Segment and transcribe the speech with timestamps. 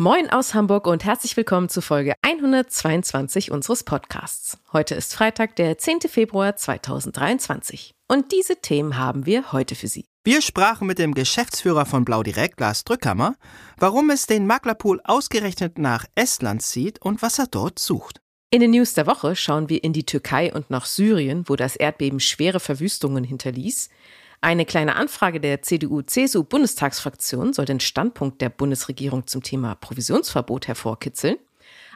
[0.00, 4.56] Moin aus Hamburg und herzlich willkommen zu Folge 122 unseres Podcasts.
[4.72, 6.00] Heute ist Freitag, der 10.
[6.08, 7.92] Februar 2023.
[8.08, 10.06] Und diese Themen haben wir heute für Sie.
[10.24, 13.34] Wir sprachen mit dem Geschäftsführer von Blau Direkt, Lars Drückhammer,
[13.76, 18.22] warum es den Maklerpool ausgerechnet nach Estland zieht und was er dort sucht.
[18.48, 21.76] In den News der Woche schauen wir in die Türkei und nach Syrien, wo das
[21.76, 23.90] Erdbeben schwere Verwüstungen hinterließ.
[24.42, 31.36] Eine kleine Anfrage der CDU-CSU-Bundestagsfraktion soll den Standpunkt der Bundesregierung zum Thema Provisionsverbot hervorkitzeln.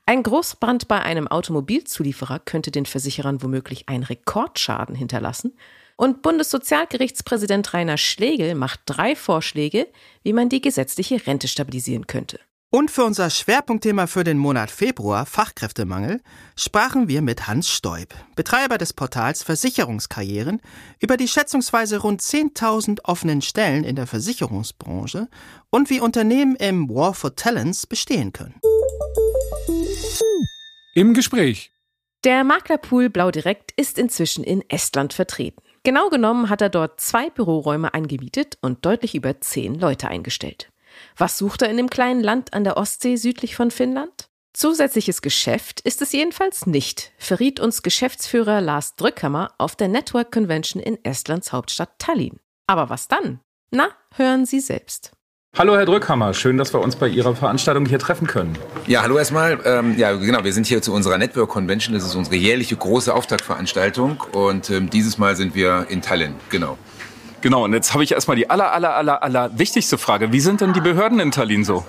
[0.05, 5.57] Ein Großbrand bei einem Automobilzulieferer könnte den Versicherern womöglich einen Rekordschaden hinterlassen.
[5.97, 9.87] Und Bundessozialgerichtspräsident Rainer Schlegel macht drei Vorschläge,
[10.23, 12.41] wie man die gesetzliche Rente stabilisieren könnte.
[12.75, 16.21] Und für unser Schwerpunktthema für den Monat Februar, Fachkräftemangel,
[16.57, 20.61] sprachen wir mit Hans Stoib, Betreiber des Portals Versicherungskarrieren,
[20.99, 25.29] über die schätzungsweise rund 10.000 offenen Stellen in der Versicherungsbranche
[25.71, 28.61] und wie Unternehmen im War for Talents bestehen können.
[30.97, 31.71] Im Gespräch.
[32.25, 35.63] Der Maklerpool Blau Direkt ist inzwischen in Estland vertreten.
[35.85, 40.73] Genau genommen hat er dort zwei Büroräume eingemietet und deutlich über zehn Leute eingestellt.
[41.17, 44.29] Was sucht er in dem kleinen Land an der Ostsee südlich von Finnland?
[44.53, 50.83] Zusätzliches Geschäft ist es jedenfalls nicht, verriet uns Geschäftsführer Lars Drückhammer auf der Network Convention
[50.83, 52.41] in Estlands Hauptstadt Tallinn.
[52.67, 53.39] Aber was dann?
[53.71, 55.13] Na, hören Sie selbst.
[55.57, 58.59] Hallo Herr Drückhammer, schön, dass wir uns bei Ihrer Veranstaltung hier treffen können.
[58.89, 59.61] Ja, hallo erstmal.
[59.65, 61.95] Ähm, ja, genau, wir sind hier zu unserer Network Convention.
[61.95, 66.77] Das ist unsere jährliche große Auftaktveranstaltung und ähm, dieses Mal sind wir in Tallinn, genau.
[67.45, 70.33] Genau, und jetzt habe ich erstmal die aller, aller, aller, aller wichtigste Frage.
[70.33, 71.85] Wie sind denn die Behörden in Tallinn so?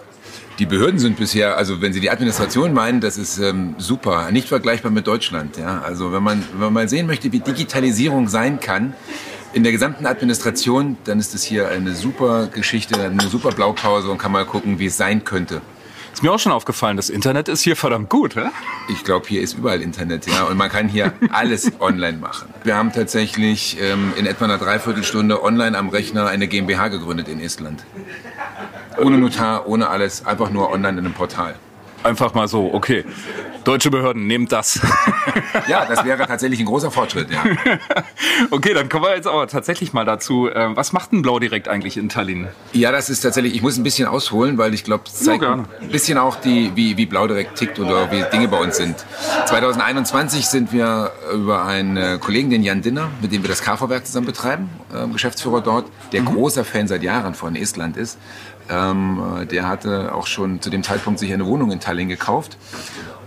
[0.60, 4.50] Die Behörden sind bisher, also wenn Sie die Administration meinen, das ist ähm, super, nicht
[4.50, 5.56] vergleichbar mit Deutschland.
[5.56, 5.80] Ja?
[5.80, 8.96] Also wenn man, wenn man mal sehen möchte, wie Digitalisierung sein kann
[9.54, 14.18] in der gesamten Administration, dann ist es hier eine super Geschichte, eine super Blaupause und
[14.18, 15.62] kann mal gucken, wie es sein könnte.
[16.16, 18.46] Ist mir auch schon aufgefallen, das Internet ist hier verdammt gut, hä?
[18.88, 20.46] Ich glaube, hier ist überall Internet, ja.
[20.46, 22.48] Und man kann hier alles online machen.
[22.64, 27.42] Wir haben tatsächlich ähm, in etwa einer Dreiviertelstunde online am Rechner eine GmbH gegründet in
[27.42, 27.84] Estland.
[28.98, 31.56] Ohne Notar, ohne alles, einfach nur online in einem Portal.
[32.06, 33.04] Einfach mal so, okay.
[33.64, 34.80] Deutsche Behörden, nehmt das.
[35.68, 37.44] ja, das wäre tatsächlich ein großer Fortschritt, ja.
[38.52, 40.48] okay, dann kommen wir jetzt aber tatsächlich mal dazu.
[40.54, 42.48] Ähm, was macht ein Blau direkt eigentlich in Tallinn?
[42.74, 45.66] Ja, das ist tatsächlich, ich muss ein bisschen ausholen, weil ich glaube, es zeigt ein
[45.92, 49.04] bisschen auch, die, wie, wie Blau direkt tickt oder wie Dinge bei uns sind.
[49.48, 54.28] 2021 sind wir über einen Kollegen, den Jan Dinner, mit dem wir das KV-Werk zusammen
[54.28, 56.36] betreiben, äh, Geschäftsführer dort, der mhm.
[56.36, 58.20] großer Fan seit Jahren von Estland ist.
[58.70, 62.58] Ähm, der hatte auch schon zu dem Zeitpunkt sich eine Wohnung in Tallinn gekauft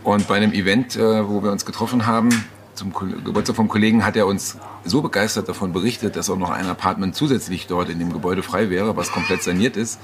[0.02, 2.30] und bei einem Event, äh, wo wir uns getroffen haben,
[2.74, 6.66] zum Geburtstag vom Kollegen, hat er uns so begeistert davon berichtet, dass auch noch ein
[6.66, 9.98] Apartment zusätzlich dort in dem Gebäude frei wäre, was komplett saniert ist.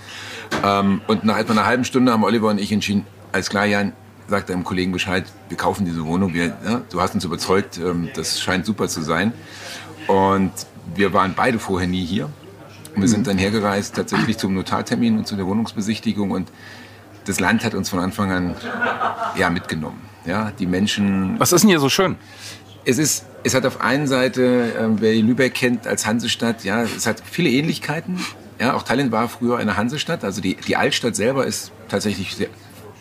[0.63, 3.93] Ähm, und nach etwa einer halben Stunde haben Oliver und ich entschieden, alles klar, Jan,
[4.29, 8.11] sagt deinem Kollegen Bescheid, wir kaufen diese Wohnung, wir, ja, du hast uns überzeugt, ähm,
[8.15, 9.33] das scheint super zu sein.
[10.07, 10.53] Und
[10.95, 12.29] wir waren beide vorher nie hier.
[12.95, 13.25] Und wir sind mhm.
[13.25, 16.51] dann hergereist tatsächlich zum Notartermin und zu der Wohnungsbesichtigung und
[17.25, 18.55] das Land hat uns von Anfang an
[19.37, 20.01] ja, mitgenommen.
[20.27, 21.39] Ja, die Menschen.
[21.39, 22.17] Was ist denn hier so schön?
[22.85, 27.07] Es ist, es hat auf einen Seite, äh, wer Lübeck kennt als Hansestadt, ja, es
[27.07, 28.21] hat viele Ähnlichkeiten.
[28.61, 30.23] Ja, auch Tallinn war früher eine Hansestadt.
[30.23, 32.49] Also die, die Altstadt selber ist tatsächlich sehr,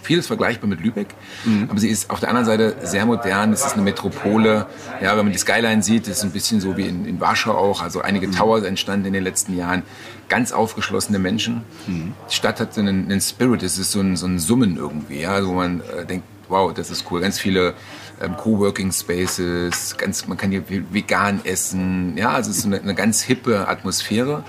[0.03, 1.07] vieles vergleichbar mit Lübeck.
[1.45, 1.67] Mhm.
[1.69, 3.53] Aber sie ist auf der anderen Seite sehr modern.
[3.53, 4.67] Es ist eine Metropole.
[5.01, 7.53] Ja, wenn man die Skyline sieht, ist es ein bisschen so wie in, in Warschau
[7.53, 7.81] auch.
[7.81, 8.33] Also einige mhm.
[8.33, 9.83] Towers entstanden in den letzten Jahren
[10.29, 11.63] ganz aufgeschlossene Menschen.
[11.87, 12.13] Mhm.
[12.29, 15.21] Die Stadt hat so einen, einen, Spirit, es ist so ein, so ein Summen irgendwie,
[15.21, 17.21] ja, wo man äh, denkt, wow, das ist cool.
[17.21, 17.73] Ganz viele
[18.21, 22.95] ähm, Coworking Spaces, ganz, man kann hier vegan essen, ja, also es ist eine, eine
[22.95, 24.43] ganz hippe Atmosphäre.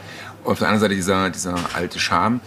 [0.45, 2.41] Auf der anderen Seite dieser, dieser alte Charme.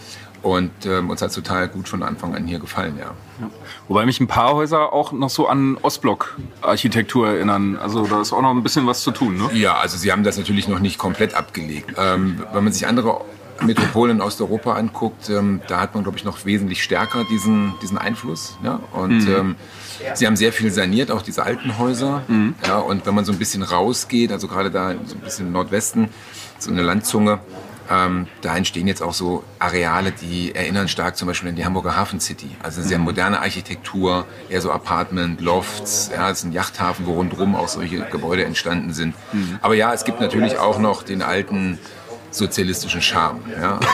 [0.47, 3.11] Und ähm, uns hat es total gut von Anfang an hier gefallen, ja.
[3.41, 3.49] ja.
[3.89, 7.75] Wobei mich ein paar Häuser auch noch so an Ostblock-Architektur erinnern.
[7.75, 9.49] Also da ist auch noch ein bisschen was zu tun, ne?
[9.53, 11.95] Ja, also sie haben das natürlich noch nicht komplett abgelegt.
[11.97, 13.25] Ähm, wenn man sich andere
[13.61, 17.97] Metropolen in Osteuropa anguckt, ähm, da hat man, glaube ich, noch wesentlich stärker diesen, diesen
[17.97, 18.57] Einfluss.
[18.63, 18.79] Ja?
[18.93, 19.35] Und mhm.
[19.35, 19.55] ähm,
[20.13, 22.23] sie haben sehr viel saniert, auch diese alten Häuser.
[22.29, 22.55] Mhm.
[22.65, 22.77] Ja?
[22.77, 26.07] Und wenn man so ein bisschen rausgeht, also gerade da so ein bisschen im Nordwesten,
[26.57, 27.39] so eine Landzunge,
[27.89, 31.95] ähm, da entstehen jetzt auch so Areale, die erinnern stark zum Beispiel an die Hamburger
[31.95, 32.49] Hafen City.
[32.61, 37.13] Also eine sehr moderne Architektur, eher so Apartment, Lofts, ja, es ist ein Yachthafen, wo
[37.13, 39.15] rundherum auch solche Gebäude entstanden sind.
[39.31, 39.59] Mhm.
[39.61, 41.79] Aber ja, es gibt natürlich auch noch den alten
[42.31, 43.41] sozialistischen Charme.
[43.59, 43.87] Ja, also.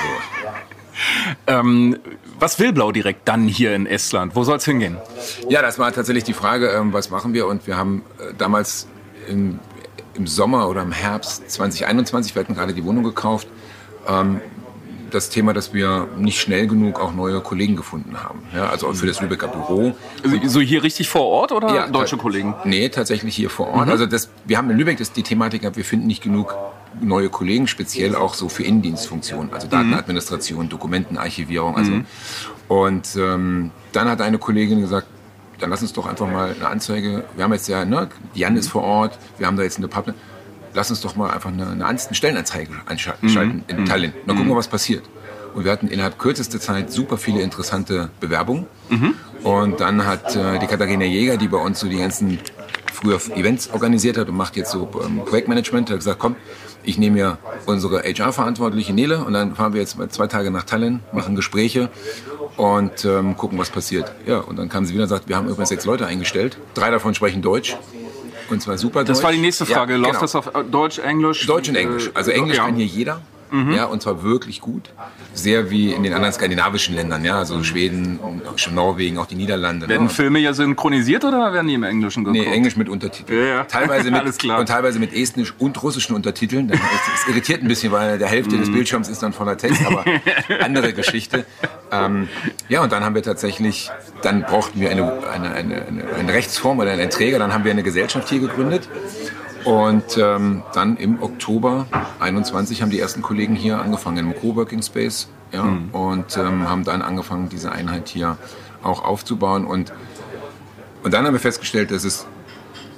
[1.47, 1.97] ähm,
[2.39, 4.35] was will Blau direkt dann hier in Estland?
[4.35, 4.97] Wo soll es hingehen?
[5.49, 7.47] Ja, das war tatsächlich die Frage, ähm, was machen wir?
[7.47, 8.87] Und wir haben äh, damals
[9.27, 9.59] im,
[10.15, 13.47] im Sommer oder im Herbst 2021, wir hatten gerade die Wohnung gekauft,
[14.07, 14.41] ähm,
[15.13, 18.44] das Thema, dass wir nicht schnell genug auch neue Kollegen gefunden haben.
[18.53, 19.95] Ja, also auch für das Lübecker Büro.
[20.45, 22.55] So hier richtig vor Ort oder ja, deutsche Kollegen?
[22.65, 23.85] Nee, tatsächlich hier vor Ort.
[23.85, 23.91] Mhm.
[23.91, 26.55] Also das, wir haben in Lübeck das, die Thematik, wir finden nicht genug
[27.01, 31.75] neue Kollegen, speziell auch so für Innendienstfunktionen, also Datenadministration, Dokumentenarchivierung.
[31.75, 31.91] Also.
[31.91, 32.05] Mhm.
[32.67, 35.07] Und ähm, dann hat eine Kollegin gesagt,
[35.59, 37.23] dann lass uns doch einfach mal eine Anzeige.
[37.35, 40.13] Wir haben jetzt ja, ne, Jan ist vor Ort, wir haben da jetzt eine Partner
[40.73, 43.63] lass uns doch mal einfach eine, eine Stellenanzeige einschalten mhm.
[43.67, 44.11] in Tallinn.
[44.11, 45.03] Und dann gucken wir, was passiert.
[45.53, 48.65] Und wir hatten innerhalb kürzester Zeit super viele interessante Bewerbungen.
[48.89, 49.13] Mhm.
[49.43, 52.39] Und dann hat äh, die Katharina Jäger, die bei uns so die ganzen
[52.91, 56.35] früher Events organisiert hat und macht jetzt so ähm, Projektmanagement, hat gesagt, komm,
[56.83, 60.63] ich nehme ja unsere HR-Verantwortliche Nele und dann fahren wir jetzt mal zwei Tage nach
[60.63, 61.89] Tallinn, machen Gespräche
[62.57, 64.11] und ähm, gucken, was passiert.
[64.25, 66.57] Ja, und dann kam sie wieder und sagt, wir haben übrigens sechs Leute eingestellt.
[66.73, 67.77] Drei davon sprechen Deutsch.
[68.53, 69.03] Und zwar super.
[69.03, 69.94] Das war die nächste Frage.
[69.94, 70.21] Ja, Läuft genau.
[70.21, 71.45] das auf Deutsch, Englisch?
[71.47, 72.11] Deutsch und Englisch.
[72.13, 72.65] Also Englisch ja.
[72.65, 73.21] kann hier jeder.
[73.53, 73.71] Mhm.
[73.71, 74.89] Ja, und zwar wirklich gut.
[75.35, 78.19] Sehr wie in den anderen skandinavischen Ländern, ja, also Schweden,
[78.73, 79.88] Norwegen, auch die Niederlande.
[79.88, 80.09] Werden ne?
[80.09, 82.44] Filme ja synchronisiert oder werden die im Englischen geguckt?
[82.44, 83.39] Nee, Englisch mit Untertiteln.
[83.39, 83.63] Ja, ja.
[83.65, 84.59] Teilweise mit, Alles klar.
[84.59, 86.67] Und teilweise mit estnisch und russischen Untertiteln.
[86.67, 86.79] Das,
[87.29, 88.61] irritiert ein bisschen, weil der Hälfte mhm.
[88.61, 90.03] des Bildschirms ist dann voller Text, aber
[90.61, 91.45] andere Geschichte.
[91.91, 92.29] Ähm,
[92.69, 93.91] ja, und dann haben wir tatsächlich,
[94.23, 95.83] dann brauchten wir eine, eine, eine,
[96.19, 98.89] eine Rechtsform oder einen Träger, dann haben wir eine Gesellschaft hier gegründet.
[99.65, 101.88] Und ähm, dann im Oktober
[102.19, 105.89] 21 haben die ersten Kollegen hier angefangen im Coworking Space ja, mhm.
[105.92, 108.38] und ähm, haben dann angefangen, diese Einheit hier
[108.81, 109.65] auch aufzubauen.
[109.65, 109.94] Und,
[111.04, 112.27] und dann haben wir festgestellt, dass es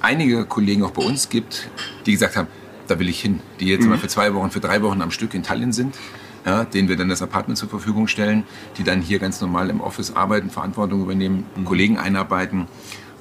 [0.00, 1.68] einige Kollegen auch bei uns gibt,
[2.06, 2.48] die gesagt haben,
[2.86, 3.90] da will ich hin, die jetzt mhm.
[3.90, 5.96] mal für zwei Wochen, für drei Wochen am Stück in Tallinn sind,
[6.44, 8.44] ja, denen wir dann das Apartment zur Verfügung stellen,
[8.78, 11.64] die dann hier ganz normal im Office arbeiten, Verantwortung übernehmen, mhm.
[11.64, 12.66] Kollegen einarbeiten.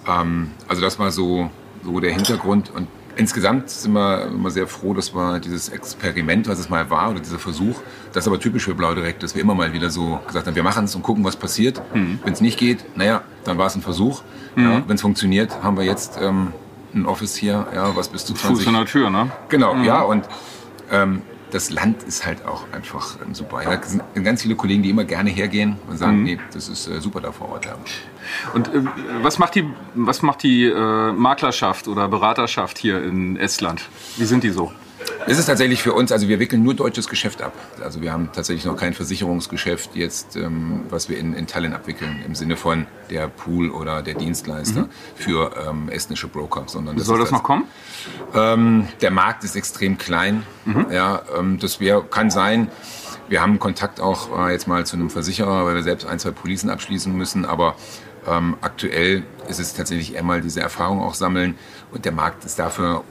[0.07, 1.49] Ähm, also das war so,
[1.83, 6.59] so der Hintergrund und Insgesamt sind wir immer sehr froh, dass wir dieses Experiment, was
[6.59, 7.79] es mal war, oder dieser Versuch,
[8.11, 10.55] das ist aber typisch für Blau Direkt, dass wir immer mal wieder so gesagt haben,
[10.55, 11.81] wir machen es und gucken, was passiert.
[11.93, 12.19] Mhm.
[12.23, 14.21] Wenn es nicht geht, naja, dann war es ein Versuch.
[14.55, 14.63] Mhm.
[14.63, 16.51] Ja, Wenn es funktioniert, haben wir jetzt ähm,
[16.93, 18.57] ein Office hier, ja, was bis zu 20...
[18.57, 19.31] Fuß in der Tür, ne?
[19.49, 19.83] Genau, mhm.
[19.85, 20.25] ja, und
[20.91, 21.21] ähm,
[21.55, 23.63] das Land ist halt auch einfach ähm, super.
[23.63, 26.23] Ja, es sind ganz viele Kollegen, die immer gerne hergehen und sagen, mhm.
[26.23, 27.65] nee, das ist äh, super da vor Ort.
[27.65, 27.77] Ja.
[28.53, 28.81] Und äh,
[29.21, 33.87] was macht die, was macht die äh, Maklerschaft oder Beraterschaft hier in Estland?
[34.17, 34.73] Wie sind die so?
[35.27, 37.53] Es ist tatsächlich für uns, also wir wickeln nur deutsches Geschäft ab.
[37.81, 42.21] Also wir haben tatsächlich noch kein Versicherungsgeschäft jetzt, ähm, was wir in, in Tallinn abwickeln,
[42.25, 44.89] im Sinne von der Pool oder der Dienstleister mhm.
[45.15, 46.63] für ähm, estnische Broker.
[46.67, 47.65] Sondern das Soll das, das noch kommen?
[48.35, 50.43] Ähm, der Markt ist extrem klein.
[50.65, 50.87] Mhm.
[50.91, 52.69] Ja, ähm, das wär, kann sein.
[53.27, 56.31] Wir haben Kontakt auch äh, jetzt mal zu einem Versicherer, weil wir selbst ein, zwei
[56.31, 57.75] Policen abschließen müssen, aber
[58.27, 61.55] ähm, aktuell ist es tatsächlich einmal diese Erfahrung auch sammeln
[61.91, 63.03] und der Markt ist dafür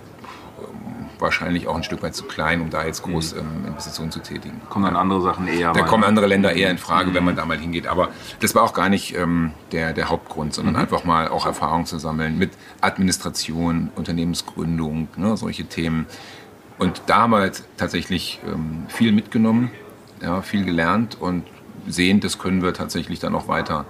[1.18, 3.40] wahrscheinlich auch ein Stück weit zu klein, um da jetzt groß mhm.
[3.40, 4.60] ähm, Investitionen zu tätigen.
[4.68, 5.72] Kommen dann andere Sachen eher.
[5.72, 7.14] Da kommen andere Länder eher in Frage, mhm.
[7.14, 7.86] wenn man da mal hingeht.
[7.86, 8.08] Aber
[8.40, 10.80] das war auch gar nicht ähm, der, der Hauptgrund, sondern mhm.
[10.80, 16.06] einfach mal auch Erfahrung zu sammeln mit Administration, Unternehmensgründung, ne, solche Themen.
[16.78, 19.70] Und da haben wir halt tatsächlich ähm, viel mitgenommen,
[20.20, 21.44] ja, viel gelernt und
[21.86, 23.86] sehen, das können wir tatsächlich dann auch weiter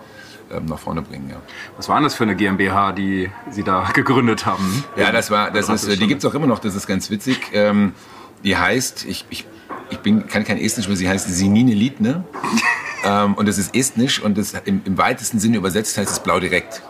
[0.51, 1.29] ähm, nach vorne bringen.
[1.31, 1.37] Ja.
[1.77, 4.85] Was war das für eine GmbH, die Sie da gegründet haben?
[4.97, 7.51] Ja, das war, das ist, die gibt es auch immer noch, das ist ganz witzig.
[7.53, 7.93] Ähm,
[8.43, 9.47] die heißt, ich, ich,
[9.91, 12.25] ich bin, kann kein Estnisch, aber sie heißt Sinine Liedne.
[13.05, 16.41] ähm, und das ist Estnisch und das im, im weitesten Sinne übersetzt heißt es Blau
[16.41, 16.83] direkt.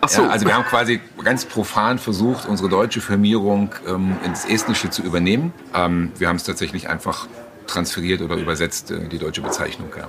[0.00, 0.22] Ach so.
[0.22, 5.02] Ja, also wir haben quasi ganz profan versucht, unsere deutsche Firmierung ähm, ins Estnische zu
[5.02, 5.52] übernehmen.
[5.72, 7.28] Ähm, wir haben es tatsächlich einfach
[7.66, 9.90] transferiert oder übersetzt, äh, die deutsche Bezeichnung.
[9.96, 10.08] Ja.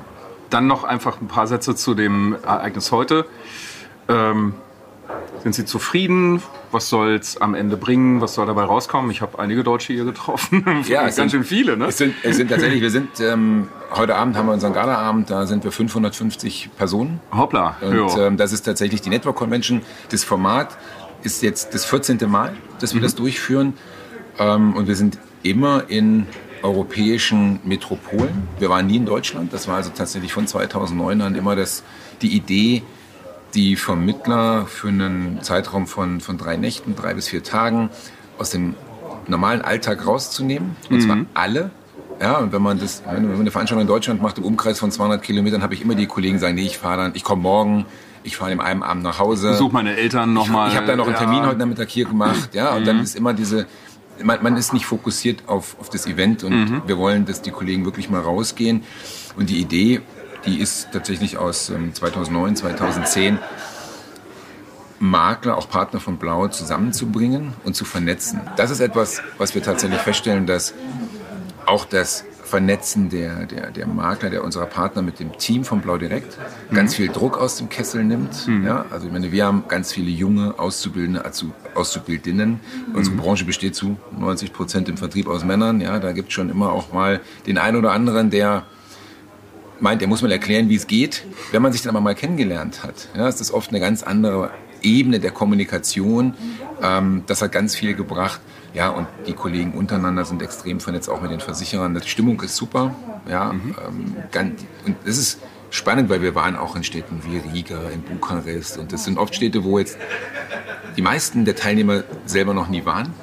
[0.49, 3.25] Dann noch einfach ein paar Sätze zu dem Ereignis heute.
[4.07, 4.53] Ähm,
[5.43, 6.41] sind Sie zufrieden?
[6.71, 8.21] Was soll es am Ende bringen?
[8.21, 9.11] Was soll dabei rauskommen?
[9.11, 10.63] Ich habe einige Deutsche hier getroffen.
[10.87, 11.75] ja, es ganz sind, schön viele.
[11.75, 11.87] Ne?
[11.87, 15.45] Es, sind, es sind tatsächlich, wir sind ähm, heute Abend haben wir unseren Galaabend, da
[15.45, 17.19] sind wir 550 Personen.
[17.35, 17.75] Hoppla.
[17.81, 19.81] Und ähm, das ist tatsächlich die Network Convention.
[20.09, 20.77] Das Format
[21.23, 22.19] ist jetzt das 14.
[22.27, 23.03] Mal, dass wir mhm.
[23.03, 23.73] das durchführen.
[24.39, 26.25] Ähm, und wir sind immer in
[26.63, 28.47] europäischen Metropolen.
[28.57, 29.53] Wir waren nie in Deutschland.
[29.53, 31.83] Das war also tatsächlich von 2009 an immer das,
[32.21, 32.83] die Idee,
[33.53, 37.89] die Vermittler für einen Zeitraum von, von drei Nächten, drei bis vier Tagen
[38.39, 38.75] aus dem
[39.27, 40.75] normalen Alltag rauszunehmen.
[40.89, 41.01] Und mhm.
[41.01, 41.71] zwar alle
[42.19, 44.91] Ja, und wenn man das, wenn man eine Veranstaltung in Deutschland macht im Umkreis von
[44.91, 47.85] 200 Kilometern, habe ich immer die Kollegen sagen, nee, ich fahre dann, ich komme morgen,
[48.23, 49.49] ich fahre in einem Abend nach Hause.
[49.49, 50.67] Besuch meine Eltern nochmal.
[50.67, 51.47] Ich, ich habe dann noch einen Termin ja.
[51.47, 52.85] heute Nachmittag hier gemacht, ja, und mhm.
[52.85, 53.67] dann ist immer diese,
[54.21, 56.81] man, man, ist nicht fokussiert auf, auf das Event und mhm.
[56.85, 58.83] wir wollen, dass die Kollegen wirklich mal rausgehen.
[59.35, 60.01] Und die Idee,
[60.45, 63.39] die ist tatsächlich aus ähm, 2009, 2010,
[64.99, 68.41] Makler, auch Partner von Blau zusammenzubringen und zu vernetzen.
[68.55, 70.73] Das ist etwas, was wir tatsächlich feststellen, dass
[71.65, 75.97] auch das Vernetzen der, der, der Makler, der unserer Partner mit dem Team von Blau
[75.97, 76.37] Direkt
[76.69, 76.75] mhm.
[76.75, 78.47] ganz viel Druck aus dem Kessel nimmt.
[78.47, 78.63] Mhm.
[78.63, 81.23] Ja, also ich meine, wir haben ganz viele junge Auszubildende,
[81.73, 82.59] Auszubildinnen.
[82.89, 82.95] Mhm.
[82.95, 85.81] Unsere Branche besteht zu 90 Prozent im Vertrieb aus Männern.
[85.81, 88.67] Ja, da gibt es schon immer auch mal den einen oder anderen, der
[89.79, 91.25] meint, er muss mal erklären, wie es geht.
[91.51, 94.51] Wenn man sich dann aber mal kennengelernt hat, ja, ist das oft eine ganz andere
[94.83, 96.35] Ebene der Kommunikation.
[96.83, 98.41] Ähm, das hat ganz viel gebracht.
[98.73, 101.93] Ja, und die Kollegen untereinander sind extrem vernetzt, auch mit den Versicherern.
[101.93, 102.95] Die Stimmung ist super.
[103.29, 103.75] Ja, mhm.
[103.87, 105.39] ähm, ganz, und es ist
[105.69, 108.77] spannend, weil wir waren auch in Städten wie Riga, in Bukarest.
[108.77, 109.97] Und das sind oft Städte, wo jetzt
[110.97, 113.13] die meisten der Teilnehmer selber noch nie waren.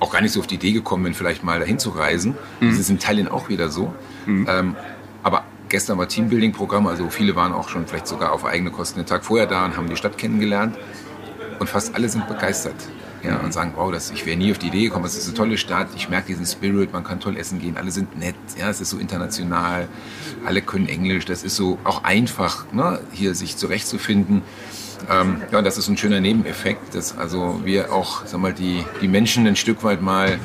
[0.00, 2.34] Auch gar nicht so auf die Idee gekommen bin, vielleicht mal dahin zu reisen.
[2.60, 2.70] Mhm.
[2.70, 3.94] Das ist in Tallinn auch wieder so.
[4.26, 4.46] Mhm.
[4.48, 4.76] Ähm,
[5.22, 9.06] aber gestern war Teambuilding-Programm, also viele waren auch schon vielleicht sogar auf eigene Kosten den
[9.06, 10.76] Tag vorher da und haben die Stadt kennengelernt.
[11.58, 12.76] Und fast alle sind begeistert.
[13.22, 15.34] Ja, und sagen, wow, das, ich wäre nie auf die Idee gekommen, es ist eine
[15.34, 18.68] tolle Stadt, ich merke diesen Spirit, man kann toll essen gehen, alle sind nett, ja,
[18.68, 19.88] es ist so international,
[20.44, 24.42] alle können Englisch, das ist so auch einfach, ne, hier sich zurechtzufinden.
[25.10, 29.08] Ähm, ja, das ist ein schöner Nebeneffekt, dass also wir auch, sag mal, die, die
[29.08, 30.38] Menschen ein Stück weit mal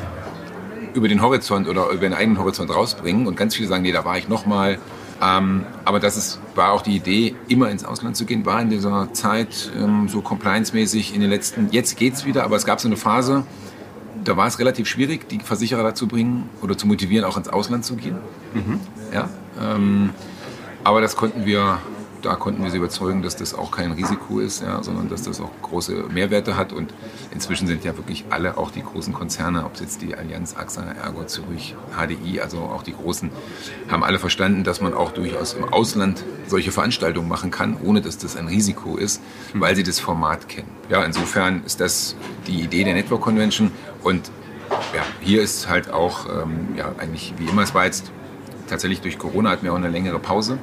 [0.94, 3.28] über den Horizont oder über den eigenen Horizont rausbringen.
[3.28, 4.78] Und ganz viele sagen, nee, da war ich noch mal,
[5.22, 8.70] ähm, aber das ist, war auch die Idee, immer ins Ausland zu gehen, war in
[8.70, 12.80] dieser Zeit ähm, so compliance-mäßig in den letzten, jetzt geht es wieder, aber es gab
[12.82, 13.46] so eine Phase,
[14.24, 17.86] da war es relativ schwierig, die Versicherer dazu bringen oder zu motivieren, auch ins Ausland
[17.86, 18.18] zu gehen.
[18.54, 18.80] Mhm.
[19.14, 19.30] Ja,
[19.62, 20.10] ähm,
[20.84, 21.80] aber das konnten wir
[22.22, 25.42] da konnten wir sie überzeugen, dass das auch kein Risiko ist, ja, sondern dass das
[25.42, 26.74] auch große Mehrwerte hat.
[26.74, 26.94] Und
[27.32, 30.84] inzwischen sind ja wirklich alle, auch die großen Konzerne, ob es jetzt die Allianz, AXA,
[30.84, 33.32] Ergo, Zürich, HDI, also auch die großen,
[33.90, 38.18] haben alle verstanden, dass man auch durchaus im Ausland solche Veranstaltungen machen kann, ohne dass
[38.18, 39.22] das ein Risiko ist,
[39.54, 40.70] weil sie das Format kennen.
[40.90, 42.16] Ja, insofern ist das
[42.48, 43.72] die Idee der Network Convention.
[44.04, 44.32] Und
[44.96, 48.12] ja, hier ist halt auch, ähm, ja, eigentlich wie immer, es war jetzt
[48.70, 50.58] tatsächlich durch Corona hatten wir auch eine längere Pause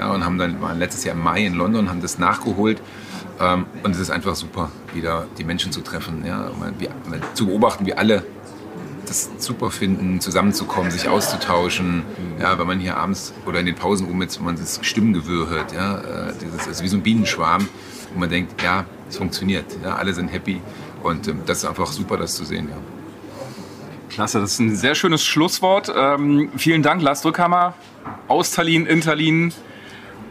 [0.00, 2.80] ja, und haben dann, waren letztes Jahr im Mai in London, haben das nachgeholt.
[3.38, 6.88] Ähm, und es ist einfach super, wieder die Menschen zu treffen, ja, wie,
[7.34, 8.24] zu beobachten, wie alle
[9.06, 12.04] das super finden, zusammenzukommen, sich auszutauschen.
[12.40, 15.50] Ja, wenn man hier abends oder in den Pausen um jetzt, wenn man das Stimmengewirr
[15.50, 17.68] hört, ja, äh, dieses, ist wie so ein Bienenschwarm,
[18.14, 20.62] wo man denkt, ja, es funktioniert, ja, alle sind happy
[21.02, 22.68] und ähm, das ist einfach super, das zu sehen.
[22.70, 22.76] Ja.
[24.08, 25.92] Klasse, das ist ein sehr schönes Schlusswort.
[25.94, 27.74] Ähm, vielen Dank, Lars Drückhammer
[28.28, 29.52] aus Tallinn, in Tallinn.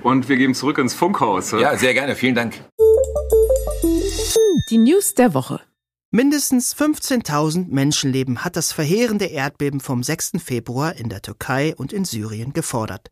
[0.03, 1.51] Und wir gehen zurück ins Funkhaus.
[1.51, 2.15] Ja, sehr gerne.
[2.15, 2.63] Vielen Dank.
[4.69, 5.61] Die News der Woche.
[6.11, 10.33] Mindestens 15.000 Menschenleben hat das verheerende Erdbeben vom 6.
[10.43, 13.11] Februar in der Türkei und in Syrien gefordert.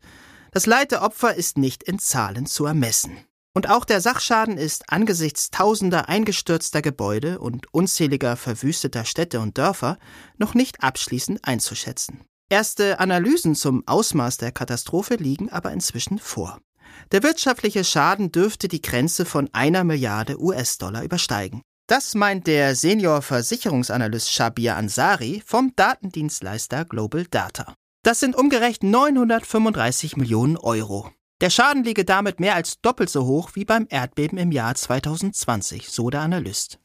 [0.50, 3.18] Das Leid der Opfer ist nicht in Zahlen zu ermessen.
[3.54, 9.98] Und auch der Sachschaden ist angesichts tausender eingestürzter Gebäude und unzähliger verwüsteter Städte und Dörfer
[10.36, 12.24] noch nicht abschließend einzuschätzen.
[12.50, 16.60] Erste Analysen zum Ausmaß der Katastrophe liegen aber inzwischen vor.
[17.10, 21.62] Der wirtschaftliche Schaden dürfte die Grenze von einer Milliarde US-Dollar übersteigen.
[21.86, 27.74] Das meint der Senior-Versicherungsanalyst Shabir Ansari vom Datendienstleister Global Data.
[28.04, 31.10] Das sind umgerechnet 935 Millionen Euro.
[31.40, 35.88] Der Schaden liege damit mehr als doppelt so hoch wie beim Erdbeben im Jahr 2020,
[35.88, 36.78] so der Analyst.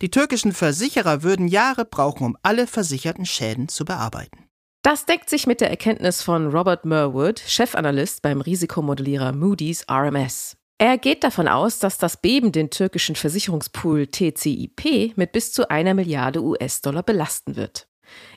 [0.00, 4.45] Die türkischen Versicherer würden Jahre brauchen, um alle versicherten Schäden zu bearbeiten.
[4.86, 10.56] Das deckt sich mit der Erkenntnis von Robert Merwood, Chefanalyst beim Risikomodellierer Moody's RMS.
[10.78, 15.92] Er geht davon aus, dass das Beben den türkischen Versicherungspool TCIP mit bis zu einer
[15.94, 17.88] Milliarde US-Dollar belasten wird.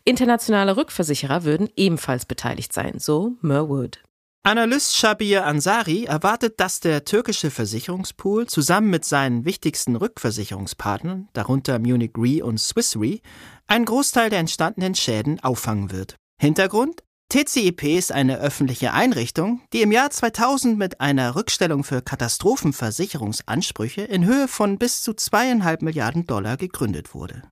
[0.06, 4.02] Internationale Rückversicherer würden ebenfalls beteiligt sein, so Merwood.
[4.42, 12.14] Analyst Shabir Ansari erwartet, dass der türkische Versicherungspool zusammen mit seinen wichtigsten Rückversicherungspartnern, darunter Munich
[12.18, 13.20] Re und Swiss Re,
[13.68, 16.16] einen Großteil der entstandenen Schäden auffangen wird.
[16.42, 17.04] Hintergrund?
[17.28, 24.26] TCIP ist eine öffentliche Einrichtung, die im Jahr 2000 mit einer Rückstellung für Katastrophenversicherungsansprüche in
[24.26, 27.44] Höhe von bis zu zweieinhalb Milliarden Dollar gegründet wurde.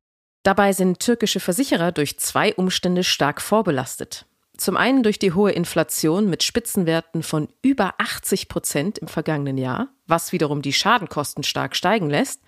[0.44, 4.25] Dabei sind türkische Versicherer durch zwei Umstände stark vorbelastet.
[4.56, 9.89] Zum einen durch die hohe Inflation mit Spitzenwerten von über 80 Prozent im vergangenen Jahr,
[10.06, 12.41] was wiederum die Schadenkosten stark steigen lässt,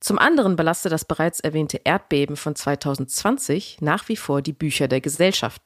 [0.00, 5.00] zum anderen belastet das bereits erwähnte Erdbeben von 2020 nach wie vor die Bücher der
[5.00, 5.60] Gesellschaft.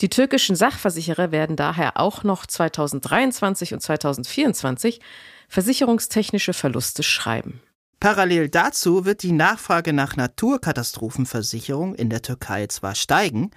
[0.00, 5.00] Die türkischen Sachversicherer werden daher auch noch 2023 und 2024
[5.48, 7.60] versicherungstechnische Verluste schreiben.
[8.00, 13.50] Parallel dazu wird die Nachfrage nach Naturkatastrophenversicherung in der Türkei zwar steigen,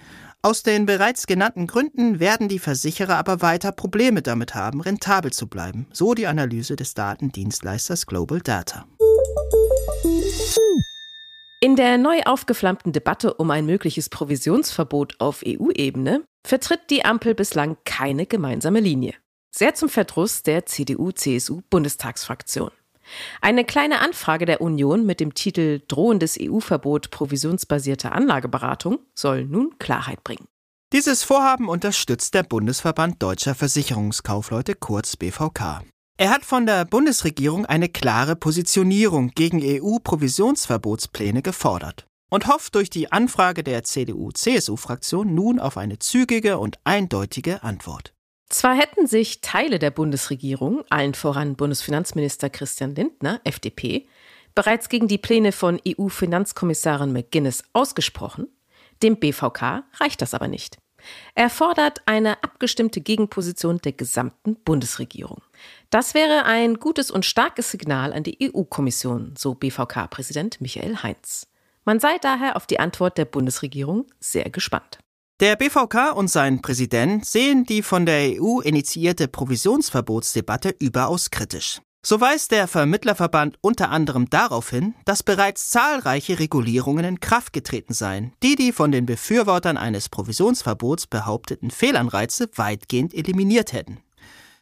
[0.44, 5.46] aus den bereits genannten Gründen werden die Versicherer aber weiter Probleme damit haben, rentabel zu
[5.46, 8.84] bleiben, so die Analyse des Datendienstleisters Global Data.
[11.64, 17.76] In der neu aufgeflammten Debatte um ein mögliches Provisionsverbot auf EU-Ebene vertritt die Ampel bislang
[17.84, 19.14] keine gemeinsame Linie.
[19.54, 22.72] Sehr zum Verdruss der CDU-CSU-Bundestagsfraktion.
[23.40, 30.24] Eine kleine Anfrage der Union mit dem Titel Drohendes EU-Verbot provisionsbasierter Anlageberatung soll nun Klarheit
[30.24, 30.48] bringen.
[30.92, 35.84] Dieses Vorhaben unterstützt der Bundesverband Deutscher Versicherungskaufleute kurz BVK.
[36.18, 43.10] Er hat von der Bundesregierung eine klare Positionierung gegen EU-Provisionsverbotspläne gefordert und hofft durch die
[43.10, 48.12] Anfrage der CDU-CSU-Fraktion nun auf eine zügige und eindeutige Antwort.
[48.48, 54.06] Zwar hätten sich Teile der Bundesregierung, allen voran Bundesfinanzminister Christian Lindner, FDP,
[54.54, 58.48] bereits gegen die Pläne von EU-Finanzkommissarin McGuinness ausgesprochen,
[59.02, 60.78] dem BVK reicht das aber nicht.
[61.34, 65.42] Er fordert eine abgestimmte Gegenposition der gesamten Bundesregierung.
[65.90, 71.46] Das wäre ein gutes und starkes Signal an die EU-Kommission, so BVK-Präsident Michael Heinz.
[71.84, 74.98] Man sei daher auf die Antwort der Bundesregierung sehr gespannt.
[75.40, 81.80] Der BVK und sein Präsident sehen die von der EU initiierte Provisionsverbotsdebatte überaus kritisch.
[82.04, 87.94] So weist der Vermittlerverband unter anderem darauf hin, dass bereits zahlreiche Regulierungen in Kraft getreten
[87.94, 94.00] seien, die die von den Befürwortern eines Provisionsverbots behaupteten Fehlanreize weitgehend eliminiert hätten.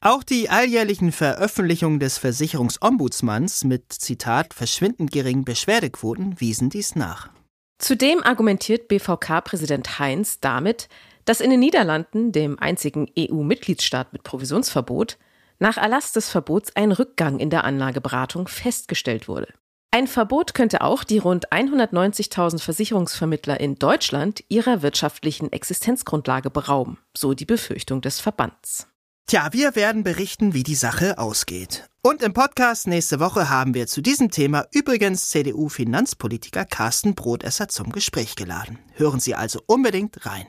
[0.02, 7.30] Auch die alljährlichen Veröffentlichungen des Versicherungsombudsmanns mit Zitat verschwindend geringen Beschwerdequoten wiesen dies nach.
[7.78, 10.90] Zudem argumentiert BVK-Präsident Heinz damit,
[11.24, 15.16] dass in den Niederlanden, dem einzigen EU-Mitgliedsstaat mit Provisionsverbot,
[15.60, 19.54] nach Erlass des Verbots ein Rückgang in der Anlageberatung festgestellt wurde.
[19.92, 27.34] Ein Verbot könnte auch die rund 190.000 Versicherungsvermittler in Deutschland ihrer wirtschaftlichen Existenzgrundlage berauben, so
[27.34, 28.86] die Befürchtung des Verbands.
[29.26, 31.88] Tja, wir werden berichten, wie die Sache ausgeht.
[32.02, 37.92] Und im Podcast nächste Woche haben wir zu diesem Thema übrigens CDU-Finanzpolitiker Carsten Brotesser zum
[37.92, 38.78] Gespräch geladen.
[38.94, 40.46] Hören Sie also unbedingt rein.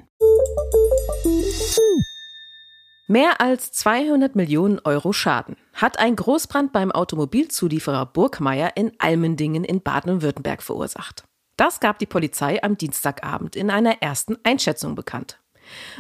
[3.12, 9.82] Mehr als 200 Millionen Euro Schaden hat ein Großbrand beim Automobilzulieferer Burgmeier in Almendingen in
[9.82, 11.26] Baden-Württemberg verursacht.
[11.58, 15.42] Das gab die Polizei am Dienstagabend in einer ersten Einschätzung bekannt.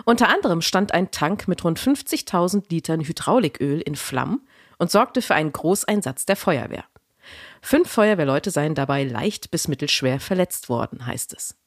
[0.06, 4.48] Unter anderem stand ein Tank mit rund 50.000 Litern Hydrauliköl in Flammen
[4.78, 6.86] und sorgte für einen Großeinsatz der Feuerwehr.
[7.62, 11.58] Fünf Feuerwehrleute seien dabei leicht bis mittelschwer verletzt worden, heißt es.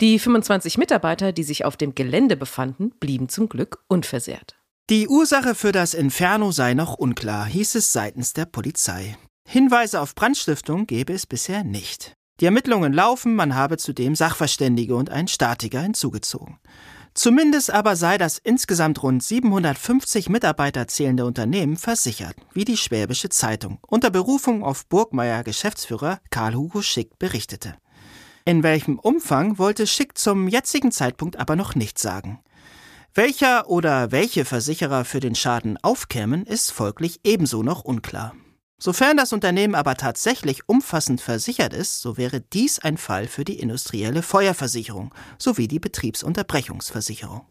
[0.00, 4.56] Die 25 Mitarbeiter, die sich auf dem Gelände befanden, blieben zum Glück unversehrt.
[4.88, 9.16] Die Ursache für das Inferno sei noch unklar, hieß es seitens der Polizei.
[9.44, 12.14] Hinweise auf Brandstiftung gebe es bisher nicht.
[12.38, 16.60] Die Ermittlungen laufen, man habe zudem Sachverständige und einen Statiker hinzugezogen.
[17.14, 23.80] Zumindest aber sei das insgesamt rund 750 Mitarbeiter zählende Unternehmen versichert, wie die Schwäbische Zeitung
[23.88, 27.74] unter Berufung auf Burgmeier Geschäftsführer Karl-Hugo Schick berichtete.
[28.44, 32.38] In welchem Umfang wollte Schick zum jetzigen Zeitpunkt aber noch nicht sagen.
[33.16, 38.36] Welcher oder welche Versicherer für den Schaden aufkämen, ist folglich ebenso noch unklar.
[38.78, 43.58] Sofern das Unternehmen aber tatsächlich umfassend versichert ist, so wäre dies ein Fall für die
[43.58, 47.46] industrielle Feuerversicherung sowie die Betriebsunterbrechungsversicherung.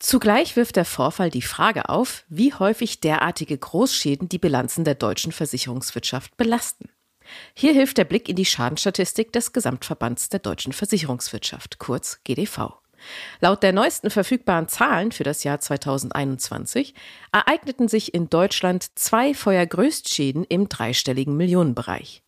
[0.00, 5.32] Zugleich wirft der Vorfall die Frage auf, wie häufig derartige Großschäden die Bilanzen der deutschen
[5.32, 6.90] Versicherungswirtschaft belasten.
[7.54, 12.82] Hier hilft der Blick in die Schadenstatistik des Gesamtverbands der deutschen Versicherungswirtschaft, kurz GDV.
[13.40, 16.94] Laut der neuesten verfügbaren Zahlen für das Jahr 2021
[17.32, 22.22] ereigneten sich in Deutschland zwei Feuergrößtschäden im dreistelligen Millionenbereich.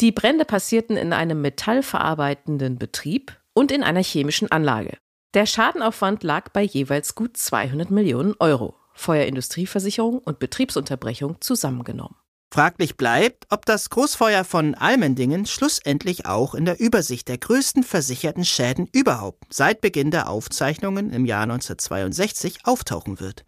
[0.00, 4.98] Die Brände passierten in einem metallverarbeitenden Betrieb und in einer chemischen Anlage.
[5.34, 12.16] Der Schadenaufwand lag bei jeweils gut 200 Millionen Euro, Feuerindustrieversicherung und Betriebsunterbrechung zusammengenommen.
[12.50, 18.44] Fraglich bleibt, ob das Großfeuer von Almendingen schlussendlich auch in der Übersicht der größten versicherten
[18.44, 23.44] Schäden überhaupt seit Beginn der Aufzeichnungen im Jahr 1962 auftauchen wird.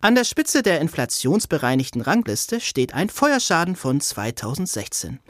[0.00, 5.20] An der Spitze der inflationsbereinigten Rangliste steht ein Feuerschaden von 2016.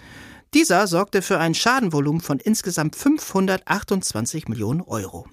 [0.54, 5.26] Dieser sorgte für ein Schadenvolumen von insgesamt 528 Millionen Euro.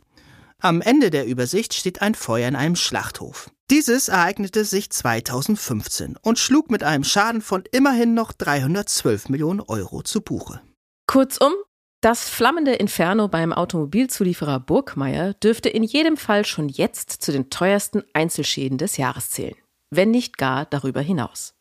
[0.63, 3.50] Am Ende der Übersicht steht ein Feuer in einem Schlachthof.
[3.71, 10.04] Dieses ereignete sich 2015 und schlug mit einem Schaden von immerhin noch 312 Millionen Euro
[10.04, 10.62] zu Buche.
[11.08, 11.54] Kurzum,
[12.02, 18.04] Das flammende Inferno beim Automobilzulieferer Burgmeier dürfte in jedem Fall schon jetzt zu den teuersten
[18.13, 19.56] Einzelschäden des Jahres zählen,
[19.89, 21.56] wenn nicht gar darüber hinaus.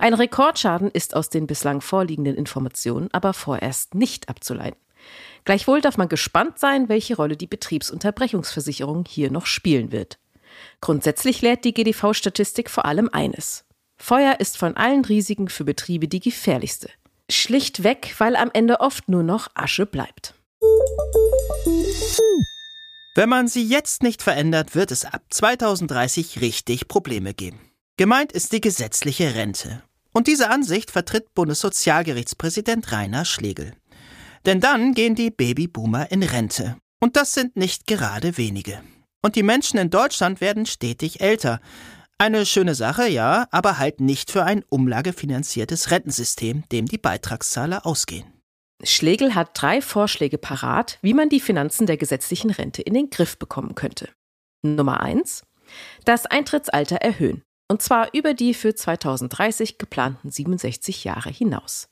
[0.00, 4.81] Ein Rekordschaden ist aus den bislang vorliegenden Informationen aber vorerst nicht abzuleiten.
[5.44, 10.18] Gleichwohl darf man gespannt sein, welche Rolle die Betriebsunterbrechungsversicherung hier noch spielen wird.
[10.80, 13.64] Grundsätzlich lehrt die GDV-Statistik vor allem eines.
[13.96, 16.90] Feuer ist von allen Risiken für Betriebe die gefährlichste.
[17.30, 20.34] Schlichtweg, weil am Ende oft nur noch Asche bleibt.
[23.14, 27.60] Wenn man sie jetzt nicht verändert, wird es ab 2030 richtig Probleme geben.
[27.96, 29.82] Gemeint ist die gesetzliche Rente.
[30.12, 33.72] Und diese Ansicht vertritt Bundessozialgerichtspräsident Rainer Schlegel.
[34.46, 36.76] Denn dann gehen die Babyboomer in Rente.
[37.00, 38.82] Und das sind nicht gerade wenige.
[39.22, 41.60] Und die Menschen in Deutschland werden stetig älter.
[42.18, 48.32] Eine schöne Sache, ja, aber halt nicht für ein umlagefinanziertes Rentensystem, dem die Beitragszahler ausgehen.
[48.84, 53.38] Schlegel hat drei Vorschläge parat, wie man die Finanzen der gesetzlichen Rente in den Griff
[53.38, 54.08] bekommen könnte.
[54.62, 55.44] Nummer eins:
[56.04, 57.42] Das Eintrittsalter erhöhen.
[57.68, 61.88] Und zwar über die für 2030 geplanten 67 Jahre hinaus.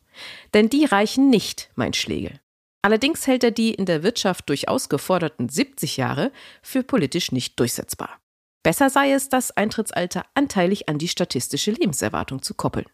[0.55, 2.41] Denn die reichen nicht, meint Schlegel.
[2.83, 8.19] Allerdings hält er die in der Wirtschaft durchaus geforderten 70 Jahre für politisch nicht durchsetzbar.
[8.63, 12.87] Besser sei es, das Eintrittsalter anteilig an die statistische Lebenserwartung zu koppeln.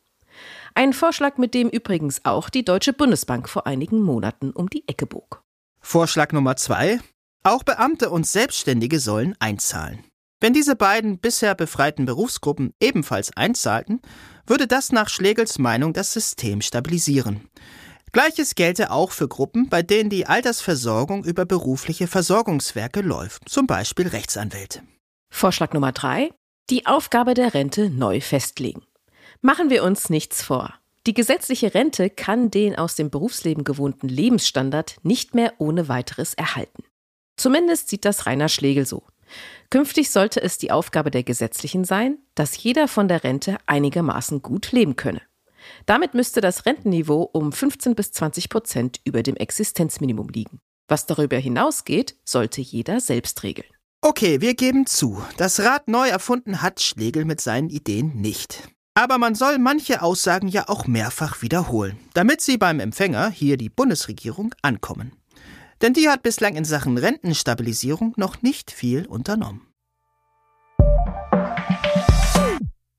[0.75, 5.07] Ein Vorschlag, mit dem übrigens auch die Deutsche Bundesbank vor einigen Monaten um die Ecke
[5.07, 5.43] bog.
[5.81, 7.01] Vorschlag Nummer zwei.
[7.43, 10.05] Auch Beamte und Selbstständige sollen einzahlen.
[10.41, 14.03] Wenn diese beiden bisher befreiten Berufsgruppen ebenfalls einzahlten,
[14.47, 17.49] würde das nach Schlegels Meinung das System stabilisieren.
[18.13, 24.09] Gleiches gelte auch für Gruppen, bei denen die Altersversorgung über berufliche Versorgungswerke läuft, zum Beispiel
[24.09, 24.83] Rechtsanwälte.
[25.31, 26.31] Vorschlag Nummer drei.
[26.71, 28.83] Die Aufgabe der Rente neu festlegen.
[29.43, 30.75] Machen wir uns nichts vor.
[31.07, 36.83] Die gesetzliche Rente kann den aus dem Berufsleben gewohnten Lebensstandard nicht mehr ohne weiteres erhalten.
[37.37, 39.05] Zumindest sieht das Rainer Schlegel so.
[39.71, 44.73] Künftig sollte es die Aufgabe der Gesetzlichen sein, dass jeder von der Rente einigermaßen gut
[44.73, 45.23] leben könne.
[45.87, 50.61] Damit müsste das Rentenniveau um 15 bis 20 Prozent über dem Existenzminimum liegen.
[50.89, 53.69] Was darüber hinausgeht, sollte jeder selbst regeln.
[54.03, 58.69] Okay, wir geben zu, das Rad neu erfunden hat Schlegel mit seinen Ideen nicht.
[58.95, 63.69] Aber man soll manche Aussagen ja auch mehrfach wiederholen, damit sie beim Empfänger, hier die
[63.69, 65.13] Bundesregierung, ankommen.
[65.83, 69.67] Denn die hat bislang in Sachen Rentenstabilisierung noch nicht viel unternommen.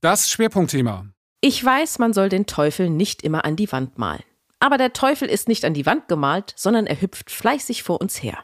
[0.01, 1.07] Das Schwerpunktthema.
[1.41, 4.23] Ich weiß, man soll den Teufel nicht immer an die Wand malen.
[4.59, 8.21] Aber der Teufel ist nicht an die Wand gemalt, sondern er hüpft fleißig vor uns
[8.21, 8.39] her.